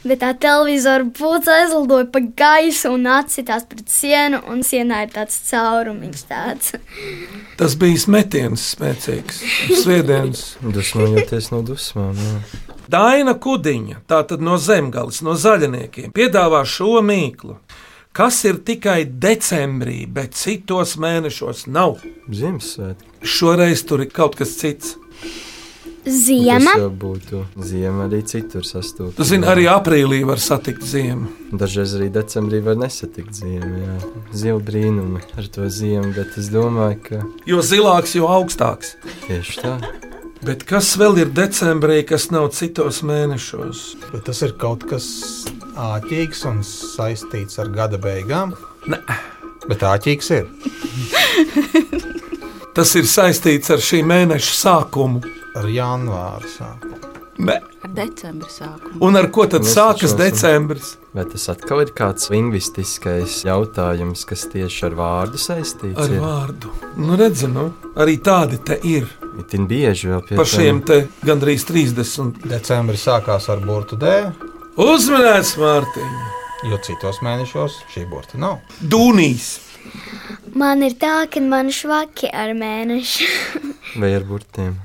[0.00, 5.36] Bet tā televizora pūce aizlidoja pa gaisu un atsitās pret sienu, un sienā ir tāds
[5.50, 6.22] caurumiņš.
[6.30, 6.74] Tāds.
[7.60, 9.42] Tas bija metiens spēcīgs,
[9.82, 10.44] sviedens.
[10.64, 12.16] Dusmojoties no dusmām.
[12.16, 12.38] Jā.
[12.90, 17.58] Daina Kudiņa, tātad no zemgales, no zaļniekiem, piedāvā šo mīklu.
[18.16, 22.00] Kas ir tikai decembrī, bet citos mēnešos nav?
[22.26, 23.12] Ziemassvētki.
[23.22, 24.96] Šoreiz tur ir kaut kas cits.
[26.06, 26.72] Ziema.
[26.72, 29.12] Tas būtu ziema arī citur sastopama.
[29.18, 31.28] Tu zini, arī aprīlī var satikt ziemu.
[31.52, 33.98] Dažreiz arī decembrī var nesatikt ziemu.
[34.32, 37.24] Zila brīnumi ar to ziemu, bet es domāju, ka.
[37.48, 38.94] Jo zilāks, jo augstāks.
[39.26, 39.74] Tieši tā.
[40.40, 43.82] Bet kas vēl ir decembrī, kas nav citos mēnešos?
[44.08, 45.04] Bet tas ir kaut kas
[45.76, 48.54] āķīgs un saistīts ar gada beigām.
[48.88, 49.02] Nē,
[49.68, 50.48] bet āķīgs ir.
[52.76, 55.20] tas ir saistīts ar šī mēneša sākumu
[55.58, 56.98] ar janvāra sākumu.
[57.40, 57.56] Ne.
[57.80, 58.98] Ar decembra sākumu.
[59.06, 60.96] Un ar ko tad sākas decembris?
[61.16, 65.96] Vai tas atkal ir kāds lingvistiskais jautājums, kas tieši ar vārdu saistīts?
[65.98, 66.20] Ar ir?
[66.22, 66.74] vārdu.
[67.00, 69.08] Nu, redzi, nu, arī tādi te ir.
[69.40, 72.44] Itin bieži vēl pie Par šiem te gandrīz 30.
[72.50, 74.12] Decembris sākās ar burtu D.
[74.80, 76.12] Uzmanīts, Mārtiņ!
[76.68, 78.60] Jo citos mēnešos šī burta nav.
[78.84, 79.54] Dūnijas!
[80.54, 83.26] Man ir tā, ka man švaki ar mēnešu.
[84.02, 84.76] Vai ar burtiem?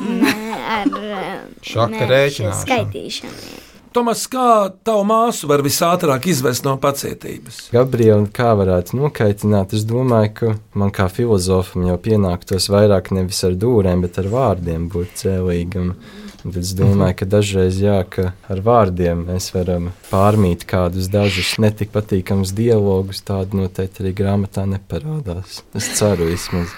[0.00, 0.94] Ar
[1.72, 2.62] šāda rēķināšanu.
[2.64, 3.66] Skaitīšanu.
[3.90, 7.56] Tomas, kā tavu māsu var visātrāk izvest no pacietības?
[7.74, 9.74] Gabriela, kā varētu nokaitināt?
[9.74, 14.86] Es domāju, ka man kā filozofam jau pienāktos vairāk nevis ar dūrēm, bet ar vārdiem
[14.94, 15.96] būt cēlīgam.
[16.40, 21.92] Tad es domāju, ka dažreiz jā, ka ar vārdiem mēs varam pārmīt kādus dažus netik
[21.92, 23.20] patīkamus dialogus.
[23.26, 25.60] Tādu noteikti arī grāmatā neparādās.
[25.76, 26.72] Es ceru vismaz.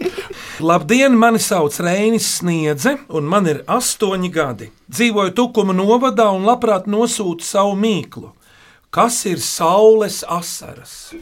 [0.70, 4.70] Labdien, mani sauc Reinis Sniedze, un man ir astoņi gadi.
[4.92, 8.30] Dzīvoju Tukuma novadā un labprāt nosūtu savu mīklu.
[8.94, 11.14] Kas ir saules asaras?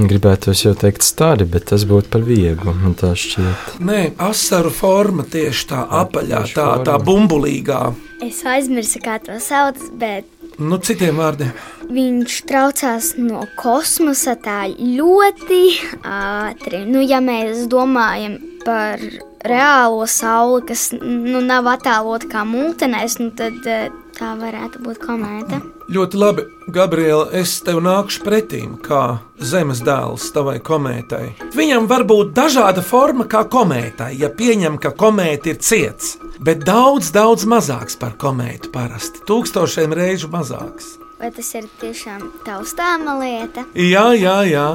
[0.00, 2.72] Gribētu jau teikt, stāri, bet tas būtu par vieglu.
[2.76, 3.80] Man tā šķiet.
[3.84, 7.80] Nē, asaru forma tieši tā apaļā, tā, tā bumbulīgā.
[8.24, 10.28] Es aizmirsu, kā to sauc, bet.
[10.60, 11.52] Nu, citiem vārdiem.
[11.90, 15.62] Viņš traucās no kosmosa tā ļoti
[16.04, 16.84] ātri.
[16.88, 19.00] Nu, ja mēs domājam par
[19.44, 23.88] reālo sauli, kas nu, nav attēlota kā mūtenēs, nu, tad eh,
[24.20, 25.60] tā varētu būt komēta.
[25.90, 31.24] Ļoti labi, Gabriela, es tev nākšu pretīm, kā zemes dēls tavai komētai.
[31.56, 37.10] Viņam var būt dažāda forma kā komētai, ja pieņem, ka komēta ir ciets, bet daudz,
[37.16, 40.98] daudz mazāks par komētu parasti, tūkstošiem reižu mazāks.
[41.20, 43.66] Vai tas ir tiešām taustāma lieta?
[43.76, 44.68] Jā, jā, jā.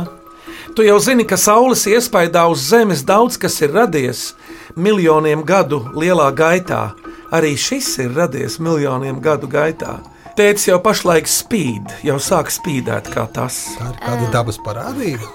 [0.77, 4.33] Tu jau zini, ka Saules iespaidā uz Zemes daudz kas ir radies
[4.75, 6.91] miljoniem gadu lielā gaitā.
[7.33, 9.97] Arī šis ir radies miljoniem gadu gaitā.
[10.35, 13.61] Tēvs jau pašlaik spīd, jau sāk spīdēt kā tas.
[13.79, 15.29] Tā ir kāda dabas parādība.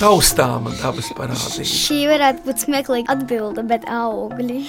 [0.00, 1.66] Taustāma dabas parādība.
[1.68, 4.62] Šī varētu būt smieklīga atbilde, bet augļi.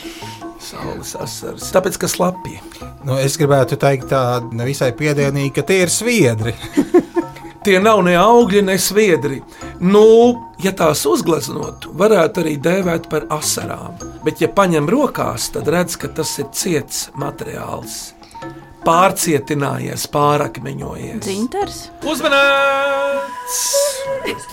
[0.61, 1.71] Saules asaras.
[1.73, 2.59] Tāpēc, ka slapji.
[3.07, 6.53] Nu, es gribētu teikt, tā nevisai piedienīgi, ka tie ir sviedri.
[7.61, 9.35] Tie nav ne augļi, ne sviedri.
[9.85, 10.05] Nu,
[10.63, 13.99] ja tās uzgleznotu, varētu arī dēvēt par asarām.
[14.25, 18.15] Bet, ja paņem rokās, tad redz, ka tas ir ciets materiāls.
[18.81, 21.21] Pārcietinājies, pārakmeņojies.
[21.21, 21.77] Dzintars.
[22.01, 23.61] Uzmanīts!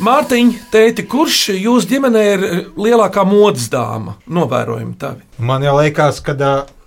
[0.05, 4.19] Mārtiņ, tēti, kurš jūsu ģimenē ir lielākā modes dāma?
[4.29, 5.25] Novērojumi tavi.
[5.41, 6.37] Man jau liekas, ka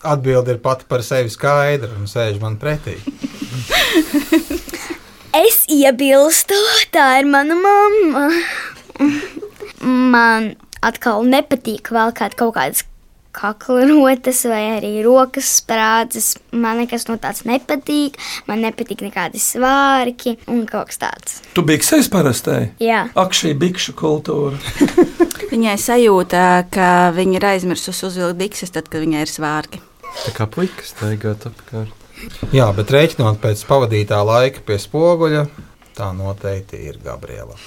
[0.05, 2.99] atbilde ir pati par sevi skaidra un sēž man pretī.
[5.31, 6.57] Es iebilstu,
[6.91, 8.25] tā ir mana mamma.
[9.87, 10.49] Man
[10.83, 12.81] atkal nepatīk vēl kāda kaut kādas
[13.31, 16.33] kakla rotas vai arī rokas sprādzes.
[16.51, 18.19] Man nekas no tāds nepatīk.
[18.49, 21.39] Man nepatīk nekādi svārki un kaut kas tāds.
[21.55, 22.73] Tu biksēs parastai?
[22.83, 23.05] Jā.
[23.15, 24.59] Ak, šī bikšu kultūra.
[25.53, 29.81] Viņai sajūta, ka viņa ir aizmirsusi uzvilkt bikses, tad, kad viņai ir svārki.
[30.25, 32.00] Tā kā puikas staigāt apkārt.
[32.55, 35.45] Jā, bet rēķinot pēc pavadītā laika pie spoguļa,
[35.97, 37.57] tā noteikti ir Gabriela.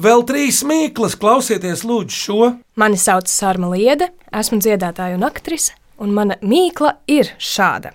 [0.00, 2.52] Vēl trīs mīklas, klausieties, lūdzu, šo.
[2.80, 7.92] Mani sauc Sārma Liede, esmu dziedātāja un aktrise, un mana mīkla ir šāda.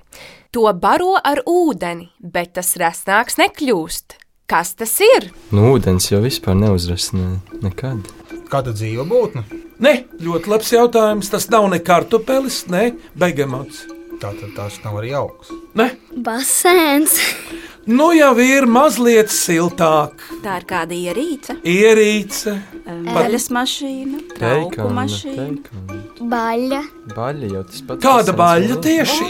[0.53, 4.19] To baro ar ūdeni, bet tas resnāks nekļūst.
[4.45, 5.31] Kas tas ir?
[5.49, 8.05] Nu, ūdens jau vispār neuzrasnē nekad.
[8.51, 9.41] Kāda dzīva būtne?
[9.81, 11.33] Nē, ļoti labs jautājums.
[11.33, 13.87] Tas nav ne kartupelis, ne begemots.
[14.21, 15.51] Tātad tas nav arī augs.
[15.75, 15.89] Ne?
[16.15, 17.17] Basēns.
[17.85, 20.23] Nu jau ir mazliet siltāk.
[20.41, 22.55] Tā ir kāda ierīce, Ierīce.
[22.89, 25.91] eļļas mašīna, trauku Teikāna, mašīna.
[26.31, 26.81] Baļa.
[27.13, 28.01] Baļa jau tas pats.
[28.07, 28.79] Kāda valoda.
[28.81, 29.29] tieši?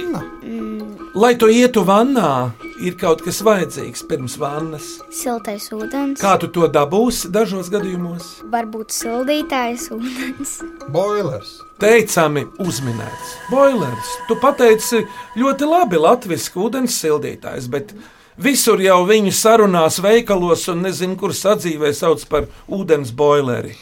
[1.16, 2.52] Lai tu ietu vannā,
[2.84, 4.88] ir kaut kas vajadzīgs pirms vannas.
[5.12, 6.20] Siltais ūdens.
[6.20, 8.38] Kā tu to dabūsi dažos gadījumos?
[8.52, 10.60] Varbūt sildītājs ūdens.
[10.92, 11.58] Boilers.
[11.76, 13.32] Teicami uzminēts.
[13.52, 14.12] Boilers.
[14.30, 15.02] Tu pateici
[15.36, 17.92] ļoti labi latviešu ūdens sildītājs, bet
[18.40, 23.76] visur jau viņu sarunās, veikalos un nezinu, kur sadzīvē sauc par ūdens boileri.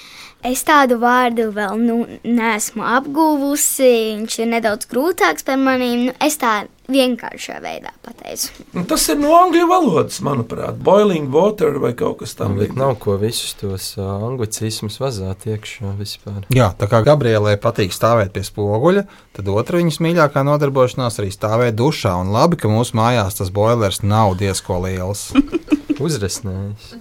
[0.43, 3.87] Es tādu vārdu vēl nu, neesmu apguvusi.
[4.19, 6.09] Viņš ir nedaudz grūtāks par maniem.
[6.09, 8.49] Nu, es tā vienkāršā veidā pateicu.
[8.75, 12.75] Un tas ir no angļu valodas, manuprāt, boiling water vai kaut kas Nu, tamlīdzīgs.
[12.81, 16.43] nav ko visus tos uh, anglicismus vazāt iekšā vispār.
[16.51, 19.05] Jā, tā kā Gabrielai patīk stāvēt pie spoguļa,
[19.39, 22.17] tad otra viņas mīļākā nodarbošanās arī stāvēt dušā.
[22.19, 25.29] Un labi, ka mūsu mājās tas boilers nav diezko liels.
[26.03, 26.97] Uzrasnējis.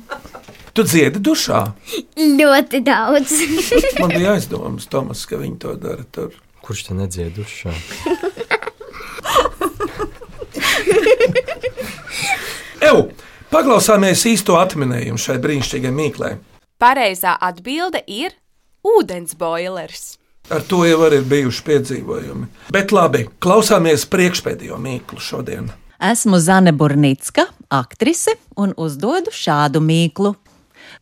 [0.72, 1.66] Tu dziedi dušā.
[2.16, 3.32] Ļoti daudz.
[4.00, 6.32] Man bija aizdomas, Tomas, ka viņi to dara tur.
[6.64, 7.72] Kurš te nedziedušā?
[12.82, 13.02] Eju,
[13.52, 16.32] paklausāmies īsto atminējumu šai brīnišķīgai mīklei.
[16.82, 18.32] Pareizā atbilde ir
[18.86, 20.16] ūdens boilers.
[20.50, 22.46] Ar to jau arī ir bijuši piedzīvojumi.
[22.74, 25.70] Bet labi, klausāmies priekšpēdējo mīklu šodien.
[26.02, 30.34] Esmu Zane Burnicka, aktrise, un uzdodu šādu mīklu.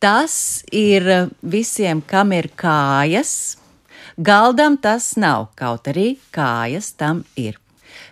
[0.01, 1.05] Tas ir
[1.45, 3.59] visiem, kam ir kājas.
[4.17, 7.59] Galdam tas nav, kaut arī kājas tam ir.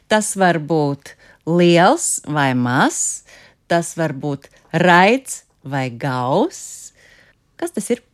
[0.06, 1.16] Tas var būt
[1.50, 3.26] liels vai mazs,
[3.66, 4.52] tas var būt
[4.86, 6.94] raids vai gauss.
[7.58, 8.06] Kas tas ir?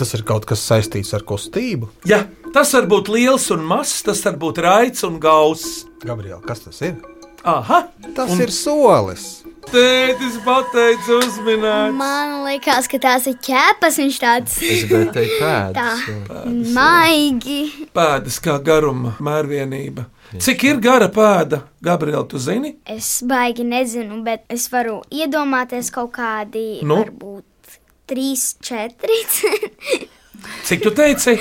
[0.00, 1.92] Tas ir kaut kas saistīts ar kustību.
[2.08, 2.24] Ja,
[2.56, 5.84] tas var būt liels un mazs, tas var būt raids un gauss.
[6.00, 6.96] Gabriela, kas tas ir?
[7.44, 7.84] Aha,
[8.16, 8.40] Tas un...
[8.44, 9.28] ir solis.
[9.70, 11.92] Tētis pateica, uzminēt.
[11.94, 13.98] Man liekas, ka tās ir ķēpas.
[14.02, 16.02] Viņš tāds Es gribēju teikt, pēdas.
[16.26, 16.40] tā
[16.74, 17.60] maigi.
[17.94, 20.08] Pēdas kā garuma mērvienība.
[20.40, 22.76] Cik ir gara pēda, Gabriela, tu zini?
[22.86, 27.00] Es baigi nezinu, bet es varu iedomāties kaut kādi, nu?
[27.02, 27.78] varbūt
[28.10, 29.20] trīs, četri.
[30.68, 31.36] Cik tu teici?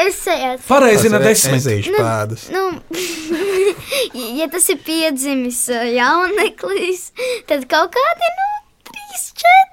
[0.00, 0.20] Es?
[0.68, 1.60] Pareizina Tas ir desmit.
[1.60, 2.46] ezīšu pēdas.
[2.54, 2.64] Nu,
[4.40, 7.10] ja tas ir piedzimis ā, jauneklis,
[7.50, 8.48] tad kaut kādi nu,
[8.90, 9.20] 3,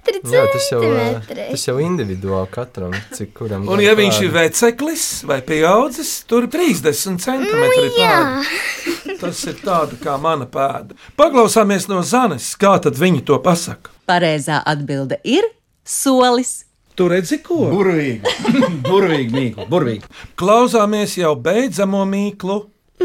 [0.08, 1.48] 4 Jā, tas jau, centimetri.
[1.54, 3.66] tas jau individuāli katram, cik kuram.
[3.70, 9.18] Un, ja viņš ir veceklis vai pieaudzis, tur ir 30 centimetri Nu, jā.
[9.18, 10.94] Tas ir tāda kā mana pēda.
[11.18, 13.90] Paklausāmies no Zanes, kā tad viņi to pasaka.
[14.08, 15.44] Pareizā atbilde ir
[15.88, 16.67] solis.
[16.98, 17.68] Tu redzi, ko?
[17.70, 18.32] Burvīgi,
[18.90, 20.08] burvīgi, mīklu, burvīgi.
[20.40, 22.56] Klausāmies jau beidzamo mīklu.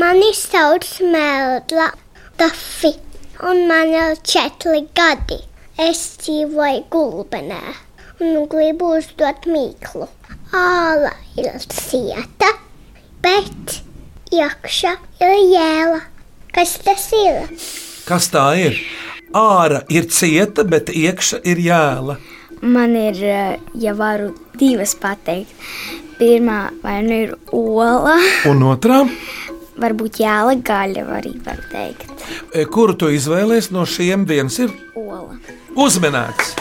[0.01, 1.91] Mani sauc Mēlda
[2.41, 2.95] Tafi,
[3.45, 5.37] un man ir četri gadi.
[5.77, 7.61] Es dzīvoju gulbenē
[8.25, 10.09] un gribu uzdot mīklu.
[10.57, 12.49] Āla ir cieta,
[13.25, 13.81] bet
[14.33, 16.03] iekšā ir jēla.
[16.57, 17.45] Kas tas ir?
[18.09, 18.81] Kas tā ir?
[19.37, 22.17] Ārā ir cieta, bet iekšā ir jēla.
[22.63, 23.45] Man ir, ā,
[23.83, 25.51] ja varu divas pateikt.
[26.19, 28.15] Pirmā vai nu ir ola,
[28.51, 29.01] Un otrā,
[29.83, 32.07] varbūt jāla gaļa arī var teikt.
[32.55, 35.35] e, kuru tu izvēlējies no šiem, viens ir Ola.
[35.75, 36.53] uzmanīgs.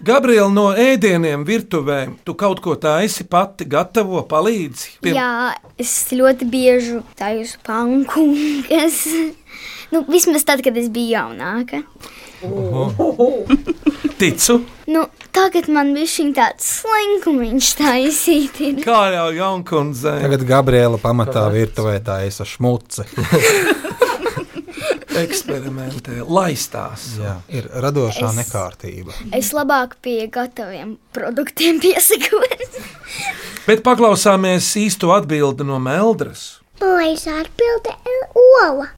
[0.00, 4.94] Gabriela, no ēdieniem virtuvē, tu kaut ko taisi pati, gatavo, palīdzi.
[5.12, 9.04] Jā, es ļoti bieži taisu pankūkas.
[9.90, 11.80] Nu, vismaz tad, kad es biju jaunāka.
[14.20, 14.60] Ticu,
[14.90, 18.60] Nu, tagad man bija šī tāds slinkumiņš taisīt.
[18.60, 18.80] ir.
[18.84, 20.18] kā jau jaunkundzei.
[20.24, 23.06] Tagad Gabriela pamatā virtuvē tā ir šmuce.
[25.20, 27.06] eksperimentē, laistās.
[27.20, 29.12] Jā, ir radošā Es- nekārtība.
[29.36, 32.80] Es labāk pie gataviem produktiem piesakos.
[33.66, 36.60] Bet paklausāmies īsto atbildi no Meldras.
[36.80, 38.22] Lai atbilde ir
[38.64, 38.88] ola.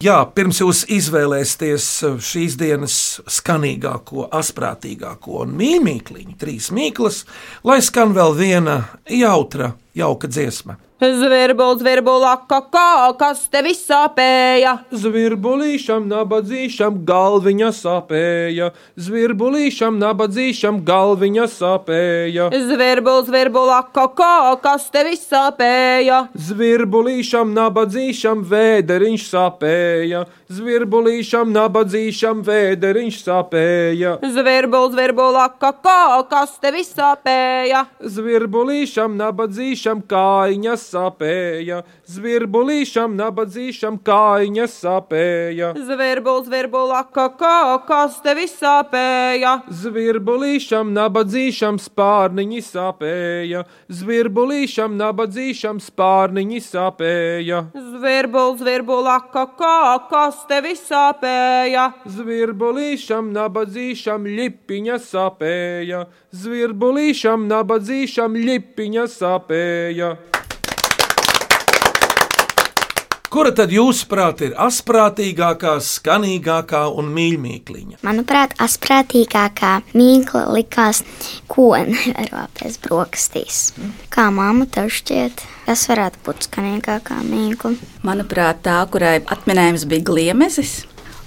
[0.00, 1.86] Jā, pirms jūs izvēlēsieties
[2.24, 2.94] šīs dienas
[3.28, 7.26] skanīgāko, asprātīgāko un mīmīkliņu, trīs mīklas,
[7.68, 8.78] lai skan vēl viena
[9.12, 10.78] jautra, jauka dziesma.
[11.00, 14.74] Zvirbulis, zvirbulā, kakā, kas te visā pēja?
[14.92, 18.66] Zvirbulīšam, nabadzīšam, galviņa sāpēja.
[19.00, 22.50] Zvirbulīšam, nabadzīšam, galviņa sāpēja.
[22.52, 26.26] Zvirbulis, zvirbulā, kakā, kas te visā pēja?
[26.36, 30.26] Zvirbulīšam, nabadzīšam, vēderiņš sāpēja.
[30.52, 34.18] Zvirbulīšam, nabadzīšam, vēderiņš sāpēja.
[34.36, 37.86] Zvirbulis, zvirbulā, kakā, kas te visā pēja?
[38.04, 39.79] Zvirbulīšam, nabadzīšam,
[40.10, 41.82] kājiņas sāpēja.
[42.10, 45.68] Zvirbulīšam, nabadzīšam, kājiņas sāpēja.
[45.78, 49.52] Zvirbulis, zvirbulā, kakā, kas te visā pēja?
[49.82, 53.62] Zvirbulīšam, nabadzīšam, spārniņi sāpēja.
[54.00, 57.62] Zvirbulīšam, nabadzīšam, spārniņi sāpēja.
[57.76, 59.76] Zvirbulis, zvirbulā, kakā,
[60.10, 61.90] kas te visā pēja?
[62.16, 66.04] Zvirbulīšam, nabadzīšam, lipiņa sāpēja.
[66.42, 70.14] Zvirbulīšam, nabadzīšam, lipiņa sāpēja.
[73.30, 78.00] Kura tad jūsuprāt ir asprātīgākā, skanīgākā un mīļākā?
[78.02, 81.04] Manuprāt, asprātīgākā mīkla likās,
[81.46, 83.60] ko nevar apēst brokastīs.
[84.10, 87.76] Kā mamma tev šķiet, kas varētu būt skanīgākā mīkla?
[88.02, 90.80] Manuprāt, tā, kurai atminējums bija gliemezis,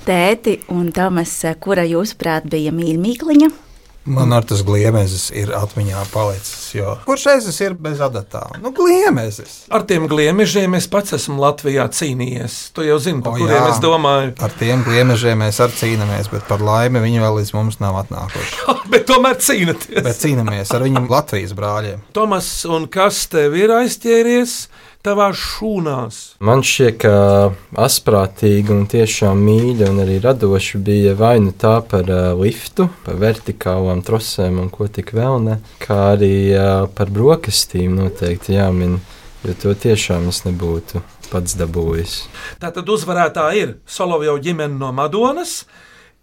[0.03, 3.62] tēti un Tomas, kura jūsuprāt bija mīļākā.
[4.05, 6.73] Man ar tas gliemezis ir atmiņā palicis.
[6.75, 6.97] Jo...
[7.05, 8.57] Kurš reizes ir bez adatām?
[8.59, 9.61] Nu, gliemezis.
[9.71, 12.57] Ar tiem gliemežiem es pats esmu Latvijā cīnījies.
[12.75, 13.71] Tu jau zini, par O, kuriem jā.
[13.71, 14.33] es domāju.
[14.43, 18.59] Ar tiem gliemežiem mēs arī cīnāmies, bet par laimi viņi vēl līdz mums nav atnākuši.
[18.93, 20.03] Bet tomēr cīnāties.
[20.05, 22.03] Bet cīnāmies ar viņiem Latvijas brāļiem.
[22.13, 24.57] Tomas, un kas tev ir aizķēries
[25.03, 26.19] tavās šūnās?
[26.43, 27.13] Man šķiet, ka
[27.85, 33.19] asprātīgi un tiešām mīļa un arī radoša bija vai nu tā par uh, liftu, par
[33.21, 38.99] vertikālām trosēm un ko tik vēl ne, kā arī uh, par brokastīm noteikti jāmin,
[39.43, 42.17] jo to tiešām es nebūtu pats dabūjis.
[42.61, 45.63] Tātad uzvarētāji ir Solovjau ģimene no Madonas,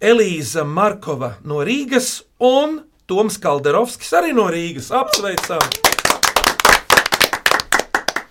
[0.01, 2.79] Elīza Markova no Rīgas un
[3.11, 4.89] Toms Kalderovskis arī no Rīgas.
[4.95, 6.00] Apsveicam!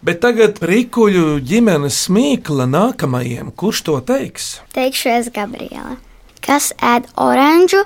[0.01, 3.51] Bet tagad rīkuļu ģimenes mīkla nākamajam.
[3.53, 4.55] Kurš to teiks?
[4.72, 5.98] Teikšu es Gabriela.
[6.40, 7.82] Kas ēd oranžu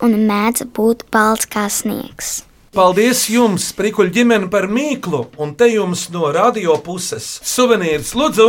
[0.00, 2.46] un mēdz būt balts kā sniegs?
[2.72, 8.48] Paldies jums, Prikuļu ģimene, par mīklu, un te jums no radio puses suvenīrs Lūdzu,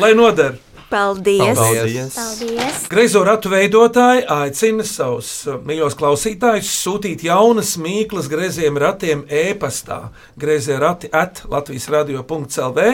[0.00, 0.56] lai noder!
[0.90, 1.54] Paldies!
[1.54, 2.14] Paldies.
[2.14, 2.78] Paldies.
[2.90, 10.08] Greizo ratu veidotāji aicina savus uh, mīļos klausītājus sūtīt jaunas mīklas greiziem ratiem e-pastā,
[10.40, 12.88] greizie rati at Latvijas radio.clv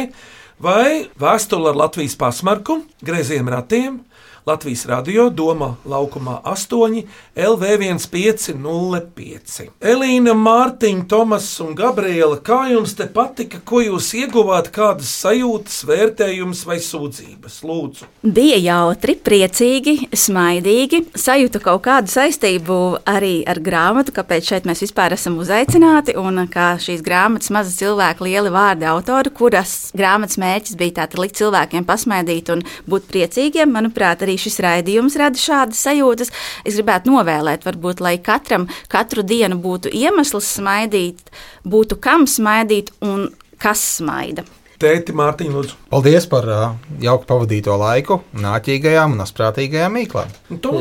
[0.63, 4.03] vai vēstuli ar Latvijas pasmarku greiziem ratiem.
[4.47, 7.03] Latvijas radio Doma laukumā 8,
[7.37, 9.67] LV1505.
[9.83, 16.63] Elīna, Mārtiņa, Tomas un Gabriela, kā jums te patika, ko jūs ieguvāt, kādas sajūtas, vērtējumus
[16.69, 17.57] vai sūdzības?
[17.67, 18.07] Lūdzu!
[18.23, 21.11] Bija jautri, priecīgi, smaidīgi.
[21.19, 26.15] Sajūtu kaut kādu saistību arī ar grāmatu, kāpēc šeit mēs vispār esam uzaicināti.
[26.23, 31.35] Un kā šīs grāmatas maza cilvēka lieli vārdi autori, kuras grāmatas mērķis bija tāds likt
[31.43, 33.75] cilvēkiem pasmaidīt un būt priecīgiem.
[33.75, 36.33] Manuprāt, arī šis raidījums rada šādas sajūtas.
[36.67, 41.33] Es gribētu novēlēt, varbūt, lai katram katru dienu būtu iemesls smaidīt,
[41.67, 43.31] būtu kam smaidīt un
[43.63, 44.47] kas smaida.
[44.77, 45.77] Tēti, Mārtiņ, lūdzu.
[45.89, 46.65] Paldies par uh,
[47.01, 50.35] jauku pavadīto laiku, nāķīgajām un asprātīgajām mīklām.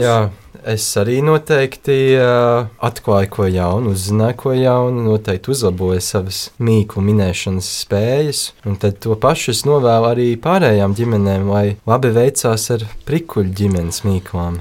[0.03, 0.17] Jā,
[0.65, 7.69] es arī noteikti uh, atklāju ko jaunu, uzzināju ko jaunu, noteikti uzlaboju savas mīklu minēšanas
[7.83, 8.41] spējas.
[8.65, 14.01] Un tad to pašu es novēlu arī pārējām ģimenēm, lai labi veicās ar prikuļu ģimenes
[14.07, 14.59] mīklām.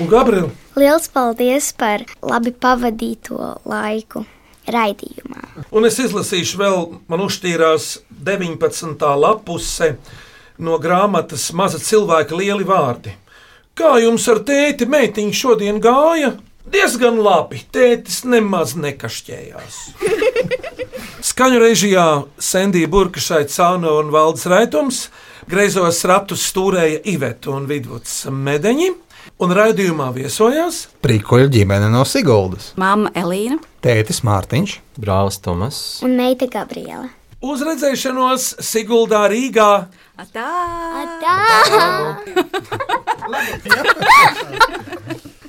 [0.00, 0.50] Un Gabriela?
[0.80, 4.24] Liels paldies par labi pavadīto laiku
[4.70, 5.66] raidījumā.
[5.76, 7.90] Un es izlasīšu vēl, man uzšķīrās
[8.24, 9.08] 19.
[9.20, 9.94] lapuse
[10.60, 13.12] no grāmatas Maza cilvēka lieli vārdi.
[13.78, 16.34] Kā jums ar tēti meitiņu šodien gāja?
[16.70, 19.78] Diezgan labi, tētis nemaz nekašķējās.
[21.30, 22.06] Skaņu režijā
[22.38, 25.00] Sandija Burkašai Cāna un Valdes Raitums,
[25.50, 28.90] greizos ratus stūrēja Iveta un Vidvuds Medeņi,
[29.40, 32.74] un raidījumā viesojās Prīkoļu ģimene no Siguldas.
[32.80, 33.58] Māma Elīna.
[33.84, 34.76] Tētis Mārtiņš.
[35.00, 35.80] Brālis Tomas.
[36.04, 37.08] Un meita Gabriela.
[37.40, 39.70] uz redzēšanos Siguldā Rīgā.
[40.28, 40.48] Tā!
[41.22, 41.36] Tā!